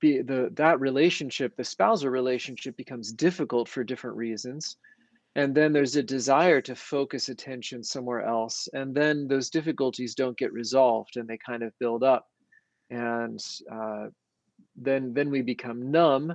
be 0.00 0.20
the 0.20 0.50
that 0.54 0.78
relationship 0.78 1.56
the 1.56 1.64
spousal 1.64 2.10
relationship 2.10 2.76
becomes 2.76 3.12
difficult 3.12 3.68
for 3.68 3.82
different 3.82 4.16
reasons 4.16 4.76
and 5.34 5.54
then 5.54 5.72
there's 5.72 5.96
a 5.96 6.02
desire 6.02 6.62
to 6.62 6.74
focus 6.74 7.28
attention 7.28 7.82
somewhere 7.82 8.22
else 8.22 8.68
and 8.74 8.94
then 8.94 9.26
those 9.26 9.50
difficulties 9.50 10.14
don't 10.14 10.38
get 10.38 10.52
resolved 10.52 11.16
and 11.16 11.26
they 11.26 11.38
kind 11.38 11.62
of 11.62 11.72
build 11.80 12.04
up 12.04 12.26
and 12.90 13.40
uh, 13.72 14.06
then 14.76 15.14
then 15.14 15.30
we 15.30 15.40
become 15.40 15.90
numb 15.90 16.34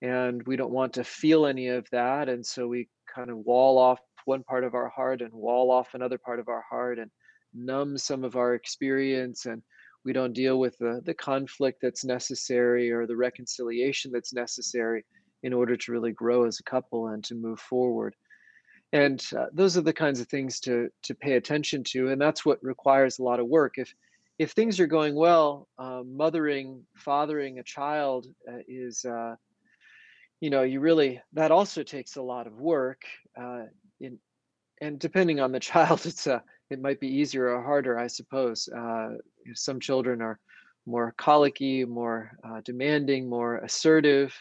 and 0.00 0.42
we 0.46 0.56
don't 0.56 0.72
want 0.72 0.94
to 0.94 1.04
feel 1.04 1.46
any 1.46 1.68
of 1.68 1.86
that 1.92 2.28
and 2.28 2.44
so 2.44 2.66
we 2.66 2.88
kind 3.14 3.30
of 3.30 3.36
wall 3.38 3.78
off 3.78 4.00
one 4.24 4.42
part 4.42 4.64
of 4.64 4.74
our 4.74 4.88
heart 4.88 5.20
and 5.20 5.32
wall 5.32 5.70
off 5.70 5.94
another 5.94 6.18
part 6.18 6.40
of 6.40 6.48
our 6.48 6.64
heart 6.68 6.98
and 6.98 7.10
numb 7.54 7.98
some 7.98 8.24
of 8.24 8.36
our 8.36 8.54
experience 8.54 9.46
and 9.46 9.62
we 10.04 10.12
don't 10.12 10.32
deal 10.32 10.58
with 10.58 10.76
the, 10.78 11.00
the 11.04 11.14
conflict 11.14 11.78
that's 11.80 12.04
necessary 12.04 12.90
or 12.90 13.06
the 13.06 13.16
reconciliation 13.16 14.10
that's 14.10 14.32
necessary 14.32 15.04
in 15.42 15.52
order 15.52 15.76
to 15.76 15.92
really 15.92 16.12
grow 16.12 16.44
as 16.44 16.58
a 16.58 16.64
couple 16.64 17.08
and 17.08 17.22
to 17.24 17.34
move 17.34 17.60
forward. 17.60 18.14
And 18.92 19.24
uh, 19.36 19.46
those 19.52 19.76
are 19.76 19.82
the 19.82 19.92
kinds 19.92 20.20
of 20.20 20.28
things 20.28 20.60
to 20.60 20.90
to 21.02 21.14
pay 21.14 21.34
attention 21.34 21.82
to 21.84 22.10
and 22.10 22.20
that's 22.20 22.44
what 22.44 22.62
requires 22.62 23.18
a 23.18 23.22
lot 23.22 23.40
of 23.40 23.46
work. 23.46 23.78
If 23.78 23.94
if 24.38 24.52
things 24.52 24.80
are 24.80 24.86
going 24.86 25.14
well 25.14 25.68
um, 25.78 26.16
mothering 26.16 26.84
fathering 26.96 27.58
a 27.58 27.62
child 27.62 28.26
uh, 28.48 28.58
is 28.68 29.04
uh, 29.04 29.36
you 30.40 30.50
know 30.50 30.62
you 30.62 30.80
really 30.80 31.22
that 31.32 31.50
also 31.50 31.82
takes 31.82 32.16
a 32.16 32.22
lot 32.22 32.46
of 32.46 32.60
work 32.60 33.02
uh, 33.40 33.64
and 34.82 34.98
depending 34.98 35.40
on 35.40 35.52
the 35.52 35.60
child 35.60 36.04
it's 36.10 36.26
uh, 36.26 36.40
it 36.70 36.80
might 36.80 37.00
be 37.00 37.08
easier 37.08 37.48
or 37.54 37.62
harder 37.62 37.98
i 37.98 38.06
suppose. 38.06 38.68
Uh, 38.68 39.10
some 39.54 39.80
children 39.80 40.20
are 40.20 40.38
more 40.86 41.14
colicky 41.16 41.84
more 41.84 42.32
uh, 42.44 42.60
demanding 42.64 43.28
more 43.28 43.58
assertive 43.58 44.34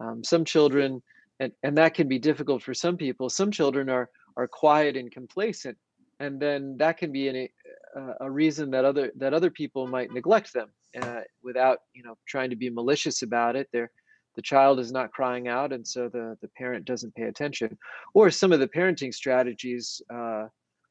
um, 0.00 0.22
some 0.22 0.44
children 0.44 1.02
and 1.40 1.52
and 1.62 1.76
that 1.78 1.94
can 1.94 2.08
be 2.08 2.18
difficult 2.18 2.62
for 2.62 2.74
some 2.74 2.96
people. 2.96 3.28
Some 3.28 3.50
children 3.50 3.88
are 3.88 4.08
are 4.36 4.48
quiet 4.48 4.96
and 4.96 5.10
complacent 5.10 5.76
and 6.20 6.40
then 6.40 6.76
that 6.78 6.96
can 6.96 7.12
be 7.12 7.28
an, 7.28 7.48
a, 7.96 8.26
a 8.26 8.30
reason 8.30 8.70
that 8.70 8.84
other 8.84 9.12
that 9.16 9.34
other 9.34 9.50
people 9.50 9.86
might 9.86 10.12
neglect 10.12 10.52
them 10.52 10.68
uh, 11.00 11.20
without 11.42 11.78
you 11.92 12.02
know 12.02 12.16
trying 12.26 12.50
to 12.50 12.56
be 12.56 12.70
malicious 12.70 13.22
about 13.22 13.56
it. 13.56 13.68
They're 13.72 13.90
the 14.34 14.42
child 14.42 14.80
is 14.80 14.92
not 14.92 15.12
crying 15.12 15.48
out 15.48 15.72
and 15.72 15.86
so 15.86 16.08
the 16.08 16.36
the 16.40 16.48
parent 16.48 16.84
doesn't 16.84 17.14
pay 17.14 17.24
attention 17.24 17.76
or 18.14 18.30
some 18.30 18.52
of 18.52 18.60
the 18.60 18.68
parenting 18.68 19.12
strategies 19.12 20.02
uh, 20.12 20.46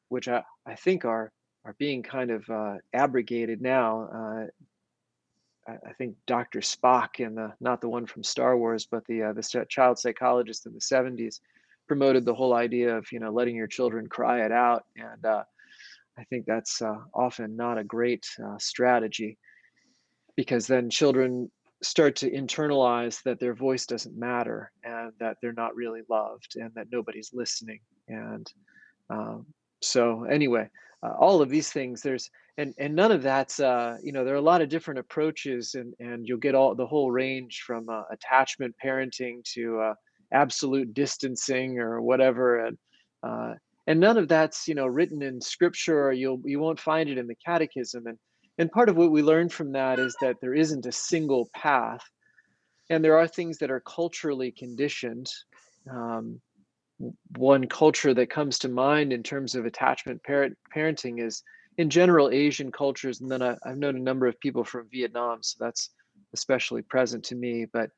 which 0.08 0.28
I, 0.28 0.42
I 0.66 0.74
think 0.74 1.04
are 1.04 1.30
are 1.64 1.74
being 1.78 2.02
kind 2.02 2.30
of 2.30 2.48
uh, 2.50 2.74
abrogated 2.92 3.60
now 3.60 4.08
uh, 4.14 5.70
I, 5.70 5.72
I 5.88 5.92
think 5.98 6.16
Dr. 6.26 6.60
Spock 6.60 7.24
and 7.24 7.36
the 7.36 7.52
not 7.60 7.80
the 7.80 7.88
one 7.88 8.06
from 8.06 8.22
Star 8.22 8.56
Wars 8.56 8.86
but 8.90 9.04
the 9.06 9.24
uh, 9.24 9.32
the 9.32 9.66
child 9.68 9.98
psychologist 9.98 10.66
in 10.66 10.72
the 10.72 10.80
70s 10.80 11.40
promoted 11.86 12.24
the 12.24 12.34
whole 12.34 12.54
idea 12.54 12.96
of 12.96 13.10
you 13.12 13.20
know 13.20 13.30
letting 13.30 13.56
your 13.56 13.66
children 13.66 14.08
cry 14.08 14.44
it 14.44 14.52
out 14.52 14.84
and 14.96 15.24
uh, 15.24 15.44
I 16.16 16.24
think 16.24 16.46
that's 16.46 16.80
often 17.12 17.56
not 17.56 17.76
a 17.76 17.84
great 17.84 18.24
strategy 18.58 19.36
because 20.36 20.66
then 20.66 20.88
children 20.88 21.50
start 21.84 22.16
to 22.16 22.30
internalize 22.30 23.22
that 23.22 23.38
their 23.38 23.54
voice 23.54 23.86
doesn't 23.86 24.16
matter 24.16 24.72
and 24.84 25.12
that 25.20 25.36
they're 25.40 25.52
not 25.52 25.76
really 25.76 26.00
loved 26.08 26.56
and 26.56 26.70
that 26.74 26.86
nobody's 26.90 27.30
listening 27.32 27.80
and 28.08 28.50
um, 29.10 29.46
so 29.82 30.24
anyway 30.24 30.68
uh, 31.02 31.12
all 31.18 31.42
of 31.42 31.50
these 31.50 31.70
things 31.70 32.00
there's 32.00 32.30
and 32.56 32.74
and 32.78 32.94
none 32.94 33.12
of 33.12 33.22
that's 33.22 33.60
uh, 33.60 33.96
you 34.02 34.12
know 34.12 34.24
there 34.24 34.34
are 34.34 34.38
a 34.38 34.50
lot 34.52 34.62
of 34.62 34.68
different 34.68 34.98
approaches 34.98 35.74
and 35.74 35.92
and 36.00 36.26
you'll 36.26 36.38
get 36.38 36.54
all 36.54 36.74
the 36.74 36.86
whole 36.86 37.10
range 37.10 37.62
from 37.66 37.88
uh, 37.88 38.02
attachment 38.10 38.74
parenting 38.82 39.42
to 39.44 39.80
uh, 39.80 39.94
absolute 40.32 40.94
distancing 40.94 41.78
or 41.78 42.00
whatever 42.00 42.66
and 42.66 42.78
uh, 43.22 43.52
and 43.86 44.00
none 44.00 44.16
of 44.16 44.28
that's 44.28 44.66
you 44.66 44.74
know 44.74 44.86
written 44.86 45.22
in 45.22 45.40
scripture 45.40 46.06
or 46.06 46.12
you'll 46.12 46.40
you 46.44 46.58
won't 46.58 46.80
find 46.80 47.10
it 47.10 47.18
in 47.18 47.26
the 47.26 47.36
catechism 47.44 48.06
and 48.06 48.18
and 48.58 48.70
part 48.70 48.88
of 48.88 48.96
what 48.96 49.10
we 49.10 49.22
learn 49.22 49.48
from 49.48 49.72
that 49.72 49.98
is 49.98 50.16
that 50.20 50.36
there 50.40 50.54
isn't 50.54 50.86
a 50.86 50.92
single 50.92 51.48
path 51.54 52.02
and 52.90 53.04
there 53.04 53.18
are 53.18 53.26
things 53.26 53.58
that 53.58 53.70
are 53.70 53.80
culturally 53.80 54.50
conditioned 54.52 55.30
um, 55.90 56.40
one 57.36 57.66
culture 57.66 58.14
that 58.14 58.30
comes 58.30 58.58
to 58.60 58.68
mind 58.68 59.12
in 59.12 59.22
terms 59.22 59.54
of 59.54 59.66
attachment 59.66 60.22
parent, 60.22 60.56
parenting 60.74 61.20
is 61.20 61.42
in 61.78 61.90
general 61.90 62.30
asian 62.30 62.70
cultures 62.70 63.20
and 63.20 63.30
then 63.30 63.42
I, 63.42 63.56
i've 63.64 63.78
known 63.78 63.96
a 63.96 64.00
number 64.00 64.26
of 64.26 64.38
people 64.40 64.64
from 64.64 64.88
vietnam 64.90 65.42
so 65.42 65.56
that's 65.64 65.90
especially 66.32 66.82
present 66.82 67.24
to 67.24 67.34
me 67.34 67.66
but 67.72 67.90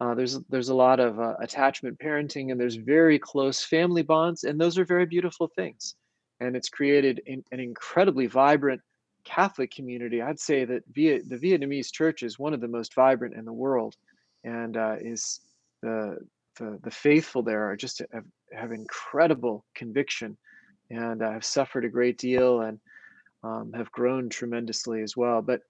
uh, 0.00 0.14
there's 0.14 0.38
there's 0.48 0.70
a 0.70 0.74
lot 0.74 0.98
of 0.98 1.20
uh, 1.20 1.34
attachment 1.40 1.98
parenting 1.98 2.50
and 2.50 2.58
there's 2.58 2.76
very 2.76 3.18
close 3.18 3.62
family 3.62 4.02
bonds 4.02 4.44
and 4.44 4.58
those 4.58 4.78
are 4.78 4.84
very 4.84 5.04
beautiful 5.06 5.48
things. 5.54 5.94
And 6.40 6.56
it's 6.56 6.70
created 6.70 7.20
in, 7.26 7.44
an 7.52 7.60
incredibly 7.60 8.26
vibrant 8.26 8.80
catholic 9.24 9.70
community 9.70 10.22
i'd 10.22 10.40
say 10.40 10.64
that 10.64 10.82
the 10.94 11.20
vietnamese 11.30 11.92
church 11.92 12.22
is 12.22 12.38
one 12.38 12.54
of 12.54 12.60
the 12.60 12.68
most 12.68 12.94
vibrant 12.94 13.34
in 13.34 13.44
the 13.44 13.52
world 13.52 13.96
and 14.44 14.76
uh, 14.76 14.96
is 15.00 15.40
the, 15.82 16.16
the 16.58 16.78
the 16.82 16.90
faithful 16.90 17.42
there 17.42 17.64
are 17.64 17.76
just 17.76 18.02
have, 18.12 18.24
have 18.52 18.72
incredible 18.72 19.64
conviction 19.74 20.36
and 20.90 21.22
uh, 21.22 21.30
have 21.30 21.44
suffered 21.44 21.84
a 21.84 21.88
great 21.88 22.18
deal 22.18 22.62
and 22.62 22.78
um, 23.42 23.72
have 23.72 23.90
grown 23.92 24.28
tremendously 24.28 25.02
as 25.02 25.16
well. 25.16 25.40
But 25.40 25.62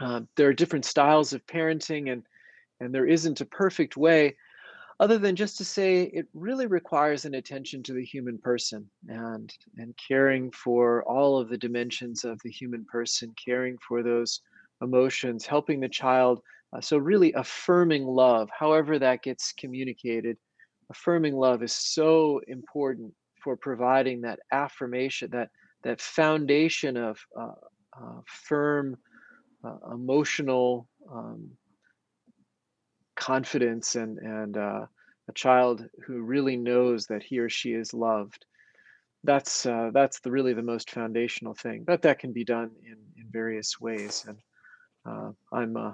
uh, 0.00 0.22
there 0.36 0.48
are 0.48 0.54
different 0.54 0.84
styles 0.84 1.32
of 1.32 1.46
parenting 1.46 2.12
and 2.12 2.22
and 2.80 2.92
there 2.92 3.06
isn't 3.06 3.40
a 3.40 3.46
perfect 3.46 3.96
way 3.96 4.36
other 5.00 5.18
than 5.18 5.36
just 5.36 5.58
to 5.58 5.64
say 5.64 6.02
it 6.02 6.26
really 6.34 6.66
requires 6.66 7.24
an 7.24 7.34
attention 7.34 7.82
to 7.82 7.92
the 7.92 8.04
human 8.04 8.38
person 8.38 8.88
and 9.08 9.52
and 9.76 9.94
caring 10.08 10.50
for 10.52 11.02
all 11.04 11.38
of 11.38 11.48
the 11.48 11.58
dimensions 11.58 12.24
of 12.24 12.40
the 12.44 12.50
human 12.50 12.84
person 12.84 13.34
caring 13.42 13.76
for 13.86 14.02
those 14.02 14.40
emotions 14.82 15.46
helping 15.46 15.80
the 15.80 15.88
child 15.88 16.40
uh, 16.72 16.80
so 16.80 16.96
really 16.96 17.32
affirming 17.34 18.04
love 18.04 18.48
however 18.56 18.98
that 18.98 19.22
gets 19.22 19.52
communicated 19.52 20.36
affirming 20.90 21.34
love 21.34 21.62
is 21.62 21.72
so 21.72 22.40
important 22.48 23.12
for 23.42 23.56
providing 23.56 24.20
that 24.20 24.38
affirmation 24.52 25.28
that 25.30 25.50
that 25.82 26.00
foundation 26.00 26.96
of 26.96 27.18
uh, 27.38 27.52
uh, 28.00 28.20
firm 28.26 28.96
uh, 29.64 29.76
emotional 29.92 30.88
um, 31.12 31.50
confidence 33.24 33.94
and 33.94 34.18
and 34.18 34.56
uh, 34.58 34.84
a 35.28 35.32
child 35.32 35.88
who 36.06 36.20
really 36.22 36.56
knows 36.56 37.06
that 37.06 37.22
he 37.22 37.38
or 37.38 37.48
she 37.48 37.72
is 37.72 37.94
loved. 37.94 38.44
That's 39.22 39.64
uh, 39.64 39.90
that's 39.94 40.20
the 40.20 40.30
really 40.30 40.52
the 40.52 40.62
most 40.62 40.90
foundational 40.90 41.54
thing. 41.54 41.84
But 41.84 42.02
that 42.02 42.18
can 42.18 42.32
be 42.32 42.44
done 42.44 42.70
in 42.84 42.98
in 43.16 43.26
various 43.30 43.80
ways. 43.80 44.26
And 44.28 44.38
uh, 45.06 45.30
I'm 45.52 45.76
uh, 45.76 45.92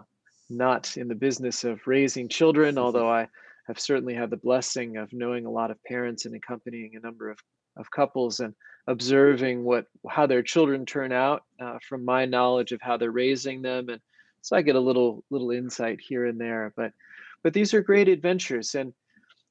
not 0.48 0.96
in 0.96 1.06
the 1.06 1.14
business 1.14 1.62
of 1.62 1.86
raising 1.86 2.28
children, 2.28 2.78
although 2.84 3.08
I 3.08 3.28
have 3.68 3.78
certainly 3.78 4.14
had 4.14 4.30
the 4.30 4.36
blessing 4.48 4.96
of 4.96 5.12
knowing 5.12 5.46
a 5.46 5.50
lot 5.50 5.70
of 5.70 5.84
parents 5.84 6.26
and 6.26 6.34
accompanying 6.34 6.96
a 6.96 7.00
number 7.00 7.30
of, 7.30 7.38
of 7.76 7.88
couples 7.92 8.40
and 8.40 8.52
observing 8.88 9.62
what 9.62 9.84
how 10.08 10.26
their 10.26 10.42
children 10.42 10.84
turn 10.84 11.12
out 11.12 11.44
uh, 11.60 11.78
from 11.88 12.04
my 12.04 12.24
knowledge 12.24 12.72
of 12.72 12.80
how 12.82 12.96
they're 12.96 13.12
raising 13.12 13.62
them 13.62 13.88
and 13.90 14.00
so 14.40 14.56
i 14.56 14.62
get 14.62 14.74
a 14.74 14.80
little 14.88 15.22
little 15.30 15.50
insight 15.50 16.00
here 16.00 16.24
and 16.26 16.40
there 16.40 16.72
but 16.76 16.92
but 17.42 17.52
these 17.52 17.74
are 17.74 17.80
great 17.80 18.08
adventures 18.08 18.74
and 18.74 18.92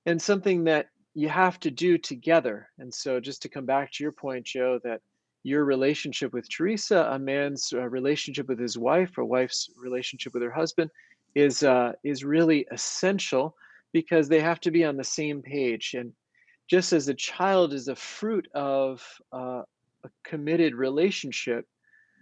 and 0.06 0.22
something 0.22 0.64
that 0.64 0.88
you 1.14 1.30
have 1.30 1.60
to 1.60 1.72
do 1.72 1.98
together 1.98 2.70
and 2.80 2.94
so 2.94 3.20
just 3.20 3.42
to 3.42 3.50
come 3.50 3.66
back 3.66 3.92
to 3.92 4.04
your 4.04 4.12
point 4.12 4.46
joe 4.46 4.80
that 4.84 5.02
your 5.44 5.66
relationship 5.66 6.34
with 6.34 6.50
teresa 6.50 7.10
a 7.12 7.20
man's 7.20 7.74
uh, 7.74 7.88
relationship 7.88 8.48
with 8.48 8.60
his 8.60 8.78
wife 8.78 9.18
a 9.18 9.26
wife's 9.26 9.70
relationship 9.78 10.34
with 10.34 10.44
her 10.44 10.52
husband 10.52 10.90
is 11.36 11.64
uh, 11.64 11.92
is 12.04 12.24
really 12.24 12.66
essential 12.72 13.56
because 13.92 14.28
they 14.28 14.40
have 14.40 14.60
to 14.60 14.72
be 14.72 14.84
on 14.86 14.98
the 14.98 15.04
same 15.04 15.42
page 15.42 15.96
and 15.98 16.12
just 16.70 16.94
as 16.94 17.08
a 17.08 17.14
child 17.16 17.74
is 17.74 17.88
a 17.88 17.96
fruit 17.96 18.48
of 18.54 19.04
uh, 19.34 19.64
a 20.04 20.10
committed 20.24 20.76
relationship, 20.76 21.66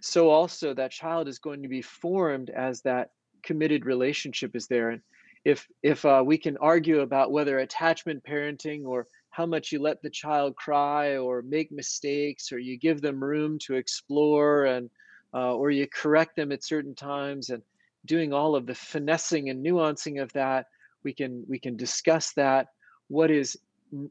so 0.00 0.30
also 0.30 0.72
that 0.74 0.90
child 0.90 1.28
is 1.28 1.38
going 1.38 1.62
to 1.62 1.68
be 1.68 1.82
formed 1.82 2.50
as 2.50 2.80
that 2.82 3.10
committed 3.42 3.84
relationship 3.84 4.56
is 4.56 4.66
there. 4.66 4.90
And 4.90 5.02
if 5.48 5.66
if 5.82 6.04
uh, 6.04 6.22
we 6.24 6.38
can 6.38 6.56
argue 6.58 7.00
about 7.00 7.32
whether 7.32 7.58
attachment 7.58 8.22
parenting 8.24 8.84
or 8.84 9.06
how 9.30 9.46
much 9.46 9.72
you 9.72 9.78
let 9.80 10.02
the 10.02 10.10
child 10.10 10.56
cry 10.56 11.16
or 11.16 11.42
make 11.42 11.70
mistakes 11.70 12.52
or 12.52 12.58
you 12.58 12.76
give 12.78 13.00
them 13.00 13.22
room 13.22 13.58
to 13.66 13.74
explore 13.74 14.64
and 14.66 14.90
uh, 15.34 15.54
or 15.54 15.70
you 15.70 15.86
correct 15.86 16.36
them 16.36 16.52
at 16.52 16.64
certain 16.64 16.94
times 16.94 17.50
and 17.50 17.62
doing 18.04 18.32
all 18.32 18.56
of 18.56 18.66
the 18.66 18.74
finessing 18.74 19.50
and 19.50 19.64
nuancing 19.64 20.22
of 20.22 20.32
that 20.32 20.66
we 21.02 21.12
can 21.12 21.44
we 21.48 21.58
can 21.58 21.76
discuss 21.76 22.32
that. 22.34 22.68
What 23.08 23.30
is 23.30 23.56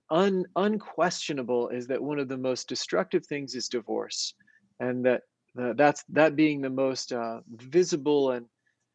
un, 0.09 0.45
unquestionable 0.55 1.69
is 1.69 1.87
that 1.87 2.01
one 2.01 2.19
of 2.19 2.27
the 2.27 2.37
most 2.37 2.67
destructive 2.67 3.25
things 3.25 3.55
is 3.55 3.67
divorce, 3.67 4.33
and 4.79 5.05
that 5.05 5.21
uh, 5.59 5.73
that's 5.73 6.03
that 6.09 6.35
being 6.35 6.61
the 6.61 6.69
most 6.69 7.13
uh, 7.13 7.41
visible 7.47 8.31
and 8.31 8.45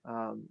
um, 0.04 0.48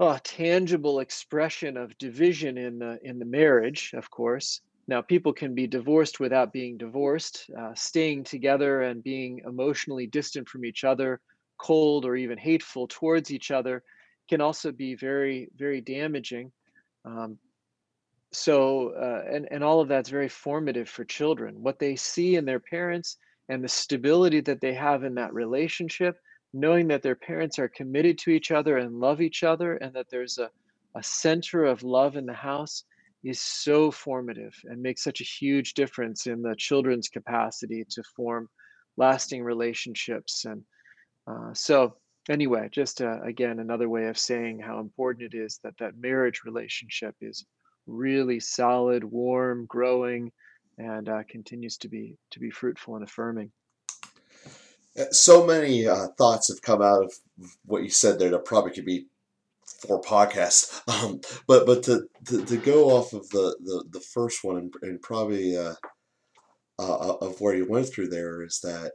oh, 0.00 0.18
tangible 0.24 1.00
expression 1.00 1.76
of 1.76 1.96
division 1.98 2.56
in 2.58 2.78
the 2.78 2.98
in 3.02 3.18
the 3.18 3.24
marriage. 3.24 3.92
Of 3.94 4.10
course, 4.10 4.62
now 4.88 5.02
people 5.02 5.32
can 5.32 5.54
be 5.54 5.66
divorced 5.66 6.18
without 6.18 6.52
being 6.52 6.78
divorced, 6.78 7.48
uh, 7.56 7.74
staying 7.74 8.24
together 8.24 8.82
and 8.82 9.04
being 9.04 9.42
emotionally 9.46 10.06
distant 10.06 10.48
from 10.48 10.64
each 10.64 10.82
other, 10.84 11.20
cold 11.58 12.04
or 12.06 12.16
even 12.16 12.38
hateful 12.38 12.88
towards 12.88 13.30
each 13.30 13.50
other, 13.50 13.84
can 14.28 14.40
also 14.40 14.72
be 14.72 14.94
very 14.94 15.48
very 15.56 15.82
damaging. 15.82 16.50
Um, 17.04 17.38
so 18.32 18.94
uh, 18.94 19.30
and 19.30 19.48
and 19.50 19.62
all 19.62 19.80
of 19.80 19.88
that's 19.88 20.08
very 20.08 20.28
formative 20.28 20.88
for 20.88 21.04
children 21.04 21.62
what 21.62 21.78
they 21.78 21.96
see 21.96 22.36
in 22.36 22.44
their 22.44 22.60
parents 22.60 23.16
and 23.48 23.62
the 23.62 23.68
stability 23.68 24.40
that 24.40 24.60
they 24.60 24.72
have 24.72 25.02
in 25.02 25.14
that 25.16 25.34
relationship 25.34 26.16
knowing 26.52 26.88
that 26.88 27.02
their 27.02 27.14
parents 27.14 27.58
are 27.58 27.68
committed 27.68 28.18
to 28.18 28.30
each 28.30 28.50
other 28.50 28.78
and 28.78 29.00
love 29.00 29.20
each 29.20 29.42
other 29.42 29.76
and 29.76 29.92
that 29.94 30.08
there's 30.10 30.38
a, 30.38 30.50
a 30.96 31.02
center 31.02 31.64
of 31.64 31.82
love 31.82 32.16
in 32.16 32.26
the 32.26 32.32
house 32.32 32.84
is 33.22 33.40
so 33.40 33.90
formative 33.90 34.54
and 34.64 34.82
makes 34.82 35.04
such 35.04 35.20
a 35.20 35.24
huge 35.24 35.74
difference 35.74 36.26
in 36.26 36.42
the 36.42 36.54
children's 36.56 37.08
capacity 37.08 37.84
to 37.88 38.02
form 38.16 38.48
lasting 38.96 39.42
relationships 39.44 40.44
and 40.46 40.62
uh, 41.26 41.52
so 41.52 41.94
anyway 42.28 42.68
just 42.72 43.00
uh, 43.02 43.20
again 43.22 43.60
another 43.60 43.88
way 43.88 44.06
of 44.06 44.18
saying 44.18 44.58
how 44.58 44.80
important 44.80 45.34
it 45.34 45.36
is 45.36 45.60
that 45.62 45.74
that 45.78 45.98
marriage 45.98 46.40
relationship 46.44 47.14
is 47.20 47.44
really 47.90 48.40
solid, 48.40 49.04
warm, 49.04 49.66
growing, 49.66 50.32
and 50.78 51.08
uh, 51.08 51.22
continues 51.28 51.76
to 51.78 51.88
be 51.88 52.16
to 52.30 52.40
be 52.40 52.50
fruitful 52.50 52.94
and 52.94 53.04
affirming. 53.04 53.50
Uh, 54.98 55.04
so 55.10 55.46
many 55.46 55.86
uh, 55.86 56.08
thoughts 56.18 56.48
have 56.48 56.62
come 56.62 56.82
out 56.82 57.04
of 57.04 57.12
what 57.64 57.82
you 57.82 57.90
said 57.90 58.18
there 58.18 58.30
that 58.30 58.44
probably 58.44 58.72
could 58.72 58.84
be 58.84 59.06
four 59.64 60.00
podcasts. 60.00 60.80
Um, 60.90 61.20
but 61.46 61.66
but 61.66 61.82
to, 61.84 62.08
to, 62.26 62.44
to 62.44 62.56
go 62.56 62.90
off 62.90 63.12
of 63.12 63.28
the, 63.30 63.56
the, 63.62 63.84
the 63.92 64.00
first 64.00 64.44
one 64.44 64.70
and, 64.82 65.00
probably 65.00 65.56
uh, 65.56 65.74
uh, 66.78 67.14
of 67.20 67.40
where 67.40 67.54
you 67.54 67.64
went 67.66 67.88
through 67.88 68.08
there 68.08 68.42
is 68.42 68.60
that 68.60 68.92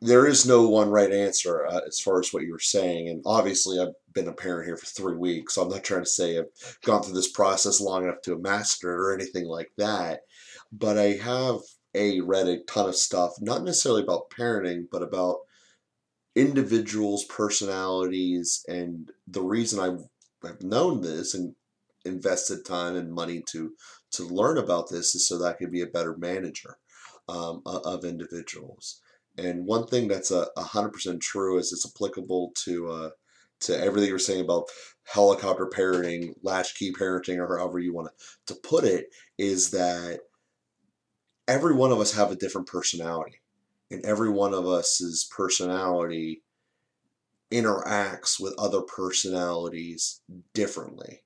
there 0.00 0.26
is 0.26 0.46
no 0.46 0.68
one 0.68 0.90
right 0.90 1.12
answer 1.12 1.66
uh, 1.66 1.80
as 1.86 2.00
far 2.00 2.20
as 2.20 2.32
what 2.32 2.42
you 2.42 2.52
were 2.52 2.58
saying. 2.58 3.08
And 3.08 3.22
obviously, 3.24 3.78
I've 3.78 3.94
been 4.12 4.28
a 4.28 4.32
parent 4.32 4.66
here 4.66 4.76
for 4.76 4.86
three 4.86 5.16
weeks, 5.16 5.54
so 5.54 5.62
I'm 5.62 5.68
not 5.68 5.84
trying 5.84 6.02
to 6.04 6.10
say 6.10 6.38
I've 6.38 6.78
gone 6.84 7.02
through 7.02 7.14
this 7.14 7.32
process 7.32 7.80
long 7.80 8.04
enough 8.04 8.20
to 8.22 8.32
have 8.32 8.40
mastered 8.40 8.92
it 8.92 9.00
or 9.00 9.14
anything 9.14 9.46
like 9.46 9.70
that. 9.78 10.20
But 10.72 10.98
I 10.98 11.12
have 11.12 11.60
a 11.94 12.20
read 12.20 12.48
a 12.48 12.58
ton 12.64 12.88
of 12.88 12.96
stuff, 12.96 13.34
not 13.40 13.62
necessarily 13.62 14.02
about 14.02 14.30
parenting, 14.30 14.86
but 14.90 15.02
about 15.02 15.38
individuals' 16.34 17.24
personalities. 17.24 18.64
And 18.68 19.10
the 19.26 19.42
reason 19.42 19.80
I've, 19.80 20.04
I've 20.44 20.62
known 20.62 21.00
this 21.00 21.34
and 21.34 21.54
invested 22.04 22.64
time 22.64 22.96
and 22.96 23.12
money 23.12 23.42
to 23.50 23.72
to 24.12 24.24
learn 24.24 24.58
about 24.58 24.90
this 24.90 25.14
is 25.14 25.26
so 25.26 25.38
that 25.38 25.54
I 25.54 25.58
can 25.58 25.70
be 25.70 25.82
a 25.82 25.86
better 25.86 26.16
manager 26.16 26.76
um, 27.28 27.62
of 27.66 28.04
individuals. 28.04 29.00
And 29.36 29.66
one 29.66 29.86
thing 29.86 30.06
that's 30.06 30.30
a 30.30 30.46
hundred 30.56 30.92
percent 30.92 31.20
true 31.20 31.58
is 31.58 31.72
it's 31.72 31.86
applicable 31.86 32.52
to 32.64 32.90
uh, 32.90 33.10
to 33.60 33.78
everything 33.80 34.08
you're 34.08 34.18
saying 34.18 34.42
about 34.42 34.68
helicopter 35.04 35.66
parenting, 35.66 36.34
latchkey 36.42 36.92
parenting, 36.92 37.38
or 37.38 37.58
however 37.58 37.78
you 37.78 37.94
want 37.94 38.08
to, 38.08 38.54
to 38.54 38.60
put 38.60 38.84
it, 38.84 39.06
is 39.38 39.70
that 39.70 40.20
every 41.46 41.74
one 41.74 41.92
of 41.92 42.00
us 42.00 42.14
have 42.14 42.30
a 42.30 42.36
different 42.36 42.66
personality, 42.66 43.40
and 43.90 44.04
every 44.04 44.30
one 44.30 44.54
of 44.54 44.66
us's 44.66 45.28
personality 45.30 46.42
interacts 47.52 48.40
with 48.40 48.54
other 48.58 48.80
personalities 48.80 50.20
differently. 50.54 51.22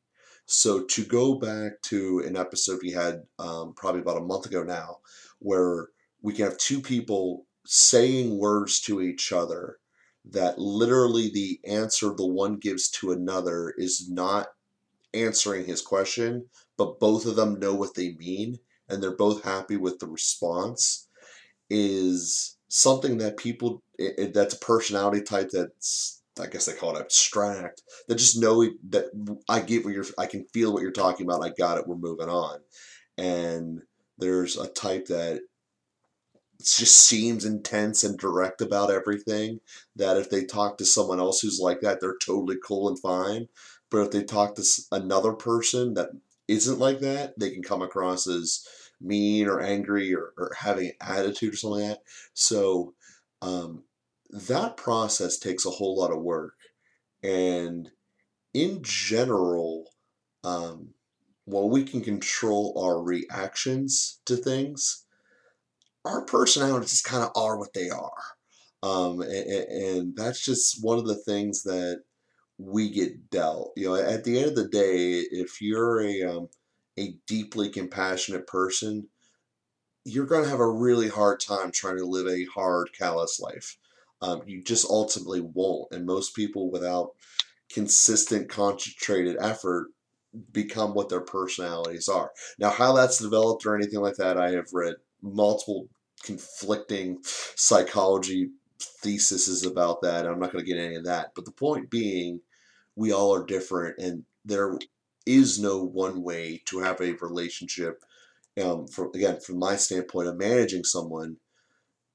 So 0.46 0.84
to 0.84 1.04
go 1.04 1.34
back 1.36 1.80
to 1.82 2.22
an 2.26 2.36
episode 2.36 2.80
we 2.82 2.90
had 2.92 3.22
um, 3.38 3.74
probably 3.74 4.00
about 4.00 4.16
a 4.18 4.24
month 4.24 4.46
ago 4.46 4.62
now, 4.62 4.98
where 5.38 5.88
we 6.22 6.32
can 6.32 6.46
have 6.46 6.58
two 6.58 6.80
people 6.80 7.46
saying 7.66 8.38
words 8.38 8.80
to 8.80 9.00
each 9.00 9.32
other 9.32 9.78
that 10.24 10.58
literally 10.58 11.30
the 11.30 11.60
answer 11.64 12.12
the 12.14 12.26
one 12.26 12.56
gives 12.56 12.90
to 12.90 13.12
another 13.12 13.72
is 13.76 14.10
not 14.10 14.48
answering 15.14 15.64
his 15.64 15.80
question, 15.80 16.46
but 16.76 17.00
both 17.00 17.24
of 17.24 17.36
them 17.36 17.58
know 17.58 17.74
what 17.74 17.94
they 17.94 18.14
mean 18.18 18.58
and 18.88 19.02
they're 19.02 19.16
both 19.16 19.44
happy 19.44 19.76
with 19.76 19.98
the 19.98 20.06
response 20.06 21.08
is 21.70 22.56
something 22.68 23.18
that 23.18 23.36
people 23.36 23.82
it, 23.98 24.32
that's 24.32 24.54
a 24.54 24.58
personality 24.58 25.22
type 25.22 25.50
that's 25.50 26.22
I 26.40 26.46
guess 26.46 26.66
they 26.66 26.72
call 26.72 26.96
it 26.96 27.00
abstract 27.00 27.82
that 28.06 28.16
just 28.16 28.40
know 28.40 28.64
that 28.90 29.06
I 29.48 29.60
get 29.60 29.84
what 29.84 29.94
you're 29.94 30.06
I 30.18 30.26
can 30.26 30.44
feel 30.52 30.72
what 30.72 30.82
you're 30.82 30.92
talking 30.92 31.26
about 31.26 31.44
I 31.44 31.50
got 31.50 31.78
it 31.78 31.86
we're 31.86 31.96
moving 31.96 32.28
on. 32.28 32.60
And 33.16 33.82
there's 34.18 34.56
a 34.56 34.68
type 34.68 35.06
that 35.06 35.40
just 36.60 37.06
seems 37.06 37.44
intense 37.44 38.02
and 38.04 38.18
direct 38.18 38.60
about 38.60 38.90
everything 38.90 39.60
that 39.96 40.16
if 40.16 40.30
they 40.30 40.44
talk 40.44 40.78
to 40.78 40.84
someone 40.84 41.20
else 41.20 41.40
who's 41.40 41.60
like 41.60 41.80
that 41.80 42.00
they're 42.00 42.16
totally 42.24 42.56
cool 42.64 42.88
and 42.88 42.98
fine. 42.98 43.48
But 43.90 44.02
if 44.02 44.10
they 44.10 44.22
talk 44.22 44.54
to 44.56 44.64
another 44.92 45.32
person 45.32 45.94
that 45.94 46.10
isn't 46.46 46.78
like 46.78 47.00
that 47.00 47.38
they 47.38 47.50
can 47.50 47.62
come 47.62 47.82
across 47.82 48.26
as 48.26 48.64
mean 49.00 49.46
or 49.46 49.60
angry 49.60 50.14
or, 50.14 50.32
or 50.36 50.52
having 50.58 50.86
an 50.86 50.92
attitude 51.00 51.54
or 51.54 51.56
something 51.56 51.80
like 51.80 51.90
that 51.90 52.02
so 52.34 52.94
um, 53.42 53.84
that 54.30 54.76
process 54.76 55.38
takes 55.38 55.64
a 55.64 55.70
whole 55.70 55.96
lot 55.96 56.12
of 56.12 56.22
work 56.22 56.54
and 57.22 57.90
in 58.54 58.80
general 58.82 59.84
um, 60.44 60.88
while 61.44 61.68
we 61.68 61.84
can 61.84 62.00
control 62.00 62.74
our 62.82 63.02
reactions 63.02 64.20
to 64.24 64.36
things 64.36 65.04
our 66.08 66.24
personalities 66.24 66.90
just 66.90 67.04
kind 67.04 67.22
of 67.22 67.30
are 67.36 67.58
what 67.58 67.72
they 67.74 67.90
are. 67.90 68.22
Um, 68.82 69.20
and, 69.22 69.32
and, 69.32 70.16
that's 70.16 70.44
just 70.44 70.82
one 70.84 70.98
of 70.98 71.06
the 71.06 71.16
things 71.16 71.64
that 71.64 72.02
we 72.58 72.90
get 72.90 73.30
dealt. 73.30 73.72
You 73.76 73.88
know, 73.88 73.94
at 73.96 74.24
the 74.24 74.38
end 74.38 74.50
of 74.50 74.54
the 74.54 74.68
day, 74.68 75.18
if 75.18 75.60
you're 75.60 76.00
a 76.00 76.22
um, 76.22 76.48
a 76.98 77.16
deeply 77.26 77.70
compassionate 77.70 78.46
person, 78.46 79.08
you're 80.04 80.26
going 80.26 80.44
to 80.44 80.50
have 80.50 80.60
a 80.60 80.68
really 80.68 81.08
hard 81.08 81.40
time 81.40 81.70
trying 81.70 81.98
to 81.98 82.04
live 82.04 82.26
a 82.26 82.46
hard, 82.46 82.90
callous 82.98 83.40
life. 83.40 83.76
Um, 84.20 84.42
you 84.46 84.62
just 84.62 84.86
ultimately 84.88 85.40
won't. 85.40 85.92
And 85.92 86.06
most 86.06 86.34
people, 86.34 86.70
without 86.70 87.10
consistent, 87.70 88.48
concentrated 88.48 89.36
effort, 89.40 89.88
become 90.52 90.94
what 90.94 91.08
their 91.08 91.20
personalities 91.20 92.08
are. 92.08 92.32
Now, 92.58 92.70
how 92.70 92.92
that's 92.92 93.18
developed 93.18 93.64
or 93.64 93.76
anything 93.76 94.00
like 94.00 94.16
that, 94.16 94.36
I 94.36 94.50
have 94.52 94.72
read 94.72 94.96
multiple 95.22 95.88
conflicting 96.22 97.18
psychology 97.22 98.50
theses 99.02 99.64
about 99.64 100.02
that. 100.02 100.26
I'm 100.26 100.38
not 100.38 100.52
going 100.52 100.64
to 100.64 100.70
get 100.70 100.80
any 100.80 100.96
of 100.96 101.04
that. 101.04 101.32
But 101.34 101.44
the 101.44 101.52
point 101.52 101.90
being, 101.90 102.40
we 102.96 103.12
all 103.12 103.34
are 103.34 103.44
different, 103.44 103.98
and 103.98 104.24
there 104.44 104.76
is 105.28 105.58
no 105.58 105.82
one 105.82 106.22
way 106.22 106.62
to 106.66 106.80
have 106.80 107.00
a 107.00 107.12
relationship. 107.12 108.02
Um, 108.60 108.88
from 108.88 109.10
again, 109.14 109.38
from 109.40 109.58
my 109.58 109.76
standpoint 109.76 110.28
of 110.28 110.36
managing 110.36 110.84
someone, 110.84 111.36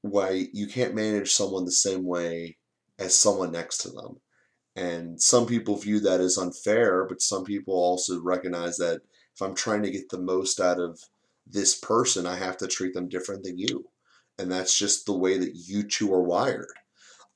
why 0.02 0.48
you 0.52 0.68
can't 0.68 0.96
manage 0.96 1.32
someone 1.32 1.64
the 1.64 1.72
same 1.72 2.06
way 2.06 2.58
as 3.00 3.16
someone 3.16 3.52
next 3.52 3.78
to 3.80 3.90
them. 3.90 4.20
And 4.76 5.22
some 5.22 5.46
people 5.46 5.78
view 5.78 6.00
that 6.02 6.20
as 6.20 6.38
unfair, 6.38 7.06
but 7.06 7.22
some 7.22 7.44
people 7.44 7.76
also 7.76 8.20
recognize 8.22 8.78
that 8.78 9.02
if 9.36 9.42
I'm 9.42 9.56
trying 9.56 9.84
to 9.84 9.92
get 9.92 10.10
the 10.10 10.20
most 10.20 10.60
out 10.60 10.80
of 10.80 11.00
this 11.46 11.76
person, 11.76 12.26
I 12.26 12.36
have 12.36 12.58
to 12.58 12.68
treat 12.68 12.94
them 12.94 13.08
different 13.08 13.44
than 13.44 13.58
you. 13.58 13.86
And 14.40 14.52
that's 14.52 14.78
just 14.78 15.06
the 15.06 15.14
way 15.14 15.38
that 15.38 15.56
you 15.56 15.84
two 15.84 16.12
are 16.14 16.24
wired. 16.24 16.74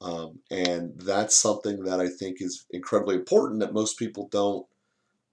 Um, 0.01 0.39
and 0.51 0.93
that's 0.99 1.37
something 1.37 1.83
that 1.83 1.99
I 1.99 2.07
think 2.07 2.41
is 2.41 2.65
incredibly 2.71 3.15
important 3.15 3.59
that 3.59 3.73
most 3.73 3.97
people 3.97 4.27
don't 4.31 4.65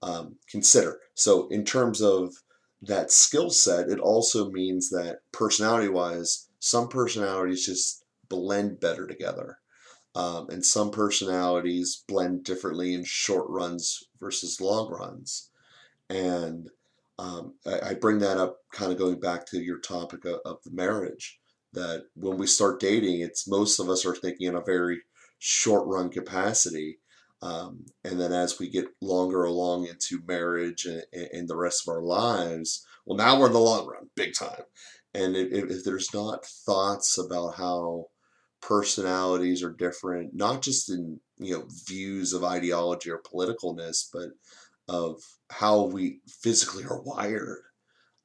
um, 0.05 0.35
consider. 0.47 0.99
So, 1.15 1.47
in 1.49 1.65
terms 1.65 2.01
of 2.01 2.35
that 2.81 3.11
skill 3.11 3.49
set, 3.49 3.89
it 3.89 3.99
also 3.99 4.51
means 4.51 4.89
that 4.91 5.19
personality 5.31 5.89
wise, 5.89 6.47
some 6.59 6.87
personalities 6.87 7.65
just 7.65 8.05
blend 8.29 8.79
better 8.79 9.07
together. 9.07 9.57
Um, 10.13 10.49
and 10.49 10.63
some 10.63 10.91
personalities 10.91 12.03
blend 12.07 12.45
differently 12.45 12.93
in 12.93 13.03
short 13.03 13.49
runs 13.49 14.05
versus 14.17 14.61
long 14.61 14.89
runs. 14.89 15.49
And 16.09 16.69
um, 17.19 17.55
I, 17.65 17.89
I, 17.89 17.93
bring 17.95 18.19
that 18.19 18.37
up 18.37 18.59
kind 18.71 18.93
of 18.93 18.97
going 18.97 19.19
back 19.19 19.45
to 19.47 19.59
your 19.59 19.79
topic 19.79 20.23
of, 20.23 20.39
of 20.45 20.63
the 20.63 20.71
marriage 20.71 21.39
that 21.73 22.05
when 22.15 22.37
we 22.37 22.47
start 22.47 22.79
dating, 22.79 23.21
it's 23.21 23.47
most 23.47 23.79
of 23.79 23.89
us 23.89 24.05
are 24.05 24.15
thinking 24.15 24.47
in 24.47 24.55
a 24.55 24.61
very 24.61 25.01
short 25.39 25.85
run 25.87 26.09
capacity. 26.09 26.99
Um, 27.45 27.85
and 28.03 28.19
then 28.19 28.33
as 28.33 28.57
we 28.57 28.69
get 28.69 28.87
longer 29.01 29.43
along 29.43 29.85
into 29.85 30.19
marriage 30.27 30.85
and, 30.85 31.03
and, 31.13 31.47
the 31.47 31.55
rest 31.55 31.87
of 31.87 31.93
our 31.93 32.01
lives, 32.01 32.83
well, 33.05 33.15
now 33.15 33.39
we're 33.39 33.47
in 33.47 33.53
the 33.53 33.59
long 33.59 33.85
run, 33.85 34.09
big 34.15 34.33
time. 34.33 34.63
And 35.13 35.35
if, 35.35 35.69
if 35.69 35.83
there's 35.83 36.11
not 36.11 36.43
thoughts 36.43 37.19
about 37.19 37.55
how 37.55 38.07
personalities 38.63 39.61
are 39.61 39.71
different, 39.71 40.33
not 40.33 40.63
just 40.63 40.89
in 40.89 41.19
you 41.37 41.53
know 41.53 41.67
views 41.87 42.33
of 42.33 42.43
ideology 42.43 43.11
or 43.11 43.21
politicalness, 43.21 44.07
but 44.11 44.29
of 44.87 45.21
how 45.51 45.83
we 45.83 46.21
physically 46.27 46.83
are 46.83 47.01
wired, 47.03 47.61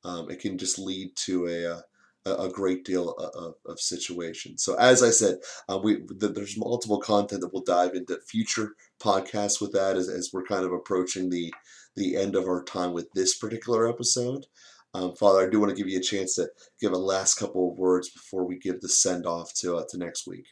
um, 0.02 0.30
it 0.30 0.40
can 0.40 0.56
just 0.56 0.78
lead 0.78 1.11
to 1.26 1.46
a, 1.46 1.74
uh, 1.74 1.80
a, 2.26 2.35
a 2.35 2.50
great 2.50 2.85
deal 2.85 3.11
of, 3.12 3.54
of, 3.66 3.80
situations. 3.80 4.62
So 4.62 4.74
as 4.74 5.02
I 5.02 5.11
said, 5.11 5.38
uh, 5.68 5.78
we 5.78 6.02
there's 6.09 6.59
multiple 6.59 7.00
content 7.00 7.40
that 7.40 7.52
we'll 7.52 7.62
dive 7.62 7.94
into 7.94 8.18
future 8.26 8.74
podcasts 9.02 9.61
with 9.61 9.72
that 9.72 9.96
as, 9.96 10.09
as 10.09 10.30
we're 10.33 10.44
kind 10.44 10.64
of 10.64 10.72
approaching 10.72 11.30
the 11.30 11.52
the 11.96 12.16
end 12.16 12.37
of 12.37 12.44
our 12.44 12.62
time 12.64 12.92
with 12.92 13.11
this 13.12 13.37
particular 13.37 13.88
episode. 13.88 14.46
Um, 14.92 15.14
Father, 15.14 15.46
I 15.46 15.50
do 15.50 15.61
want 15.61 15.70
to 15.70 15.76
give 15.76 15.88
you 15.88 15.98
a 15.98 16.02
chance 16.02 16.35
to 16.35 16.48
give 16.80 16.92
a 16.92 16.98
last 16.98 17.35
couple 17.35 17.70
of 17.70 17.78
words 17.78 18.11
before 18.11 18.44
we 18.44 18.59
give 18.59 18.80
the 18.80 18.88
send 18.88 19.26
off 19.26 19.54
to 19.54 19.76
uh, 19.76 19.85
to 19.88 19.98
next 19.98 20.26
week. 20.26 20.46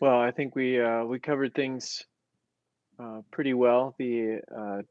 Well, 0.00 0.18
I 0.18 0.30
think 0.30 0.54
we 0.54 0.80
uh, 0.80 1.04
we 1.04 1.18
covered 1.18 1.54
things 1.54 2.04
uh, 2.98 3.20
pretty 3.30 3.54
well. 3.54 3.94
The 3.98 4.40
uh, 4.54 4.82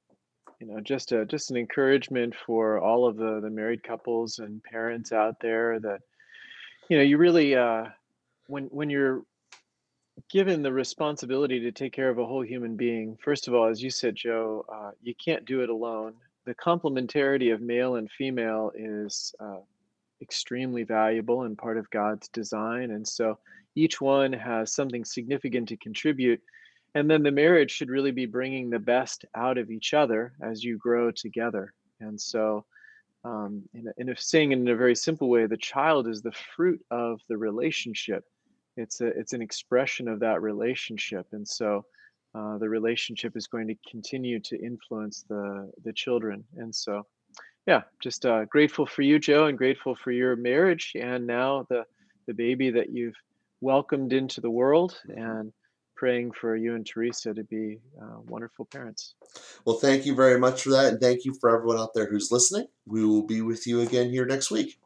you 0.60 0.68
know 0.68 0.80
just 0.80 1.12
a 1.12 1.26
just 1.26 1.52
an 1.52 1.58
encouragement 1.58 2.34
for 2.46 2.80
all 2.80 3.08
of 3.08 3.18
the 3.18 3.40
the 3.42 3.50
married 3.50 3.84
couples 3.84 4.40
and 4.40 4.64
parents 4.64 5.12
out 5.12 5.40
there 5.42 5.80
that 5.80 6.02
you 6.90 6.98
know 6.98 7.04
you 7.04 7.18
really 7.18 7.56
uh, 7.56 7.86
when 8.48 8.66
when 8.66 8.90
you're 8.90 9.24
given 10.30 10.62
the 10.62 10.72
responsibility 10.72 11.60
to 11.60 11.72
take 11.72 11.92
care 11.92 12.10
of 12.10 12.18
a 12.18 12.26
whole 12.26 12.42
human 12.42 12.76
being 12.78 13.18
first 13.22 13.48
of 13.48 13.54
all 13.54 13.66
as 13.66 13.84
you 13.84 13.90
said 13.90 14.16
joe 14.16 14.66
uh, 14.74 14.92
you 15.02 15.14
can't 15.24 15.46
do 15.46 15.62
it 15.62 15.70
alone. 15.70 16.14
The 16.46 16.56
complementarity 16.56 17.52
of 17.54 17.60
male 17.60 17.96
and 17.96 18.10
female 18.12 18.72
is 18.76 19.34
uh, 19.40 19.62
extremely 20.22 20.84
valuable 20.84 21.44
and 21.44 21.58
part 21.58 21.78
of 21.78 21.90
god's 21.90 22.28
design. 22.30 22.92
And 22.92 23.08
so 23.08 23.38
each 23.76 24.00
one 24.00 24.32
has 24.32 24.74
something 24.74 25.04
significant 25.04 25.68
to 25.70 25.78
contribute 25.78 26.42
and 26.96 27.10
then 27.10 27.24
the 27.24 27.32
marriage 27.32 27.72
should 27.72 27.90
really 27.90 28.12
be 28.12 28.26
bringing 28.26 28.70
the 28.70 28.80
best 28.80 29.26
out 29.36 29.58
of 29.58 29.70
each 29.70 29.94
other 29.94 30.34
as 30.42 30.64
you 30.64 30.78
grow 30.78 31.12
together. 31.12 31.74
And 32.00 32.20
so 32.20 32.66
um, 33.24 33.64
in, 33.74 33.88
a, 33.88 33.92
in 33.98 34.10
a 34.10 34.18
saying 34.18 34.54
in 34.54 34.68
a 34.68 34.76
very 34.76 34.96
simple 34.96 35.30
way 35.30 35.46
the 35.46 35.58
child 35.58 36.08
is 36.08 36.22
the 36.22 36.32
fruit 36.56 36.84
of 36.92 37.20
the 37.30 37.38
relationship. 37.38 38.24
It's 38.78 39.02
a 39.02 39.08
it's 39.08 39.34
an 39.34 39.42
expression 39.42 40.08
of 40.08 40.20
that 40.22 40.42
relationship. 40.42 41.28
And 41.32 41.48
so 41.48 41.86
uh, 42.34 42.58
the 42.58 42.70
relationship 42.70 43.38
is 43.38 43.48
going 43.48 43.68
to 43.68 43.76
continue 43.90 44.40
to 44.42 44.60
influence 44.60 45.26
the 45.30 45.72
the 45.84 45.94
children. 45.94 46.44
And 46.58 46.74
so 46.74 47.06
yeah 47.68 47.82
just 48.00 48.26
uh, 48.26 48.46
grateful 48.46 48.86
for 48.86 49.02
you 49.02 49.18
joe 49.18 49.48
and 49.48 49.58
grateful 49.58 49.96
for 49.96 50.12
your 50.12 50.36
marriage 50.36 50.94
and 50.96 51.26
now 51.26 51.66
the 51.70 51.84
the 52.28 52.34
baby 52.34 52.70
that 52.70 52.92
you've 52.92 53.16
welcomed 53.62 54.14
into 54.14 54.42
the 54.42 54.50
world. 54.50 55.00
And 55.10 55.52
praying 55.96 56.32
for 56.32 56.56
you 56.56 56.76
and 56.76 56.86
Teresa 56.86 57.34
to 57.34 57.44
be 57.44 57.80
uh, 58.02 58.20
wonderful 58.28 58.66
parents. 58.66 59.16
Well, 59.66 59.78
thank 59.78 60.06
you 60.06 60.16
very 60.16 60.40
much 60.40 60.64
for 60.64 60.70
that. 60.72 60.86
And 60.86 61.02
thank 61.02 61.26
you 61.26 61.34
for 61.40 61.56
everyone 61.56 61.78
out 61.78 61.94
there 61.94 62.10
who's 62.10 62.32
listening. 62.32 62.68
We 62.86 63.06
will 63.06 63.24
be 63.24 63.42
with 63.42 63.66
you 63.66 63.82
again 63.82 64.10
here 64.10 64.26
next 64.26 64.52
week. 64.52 64.78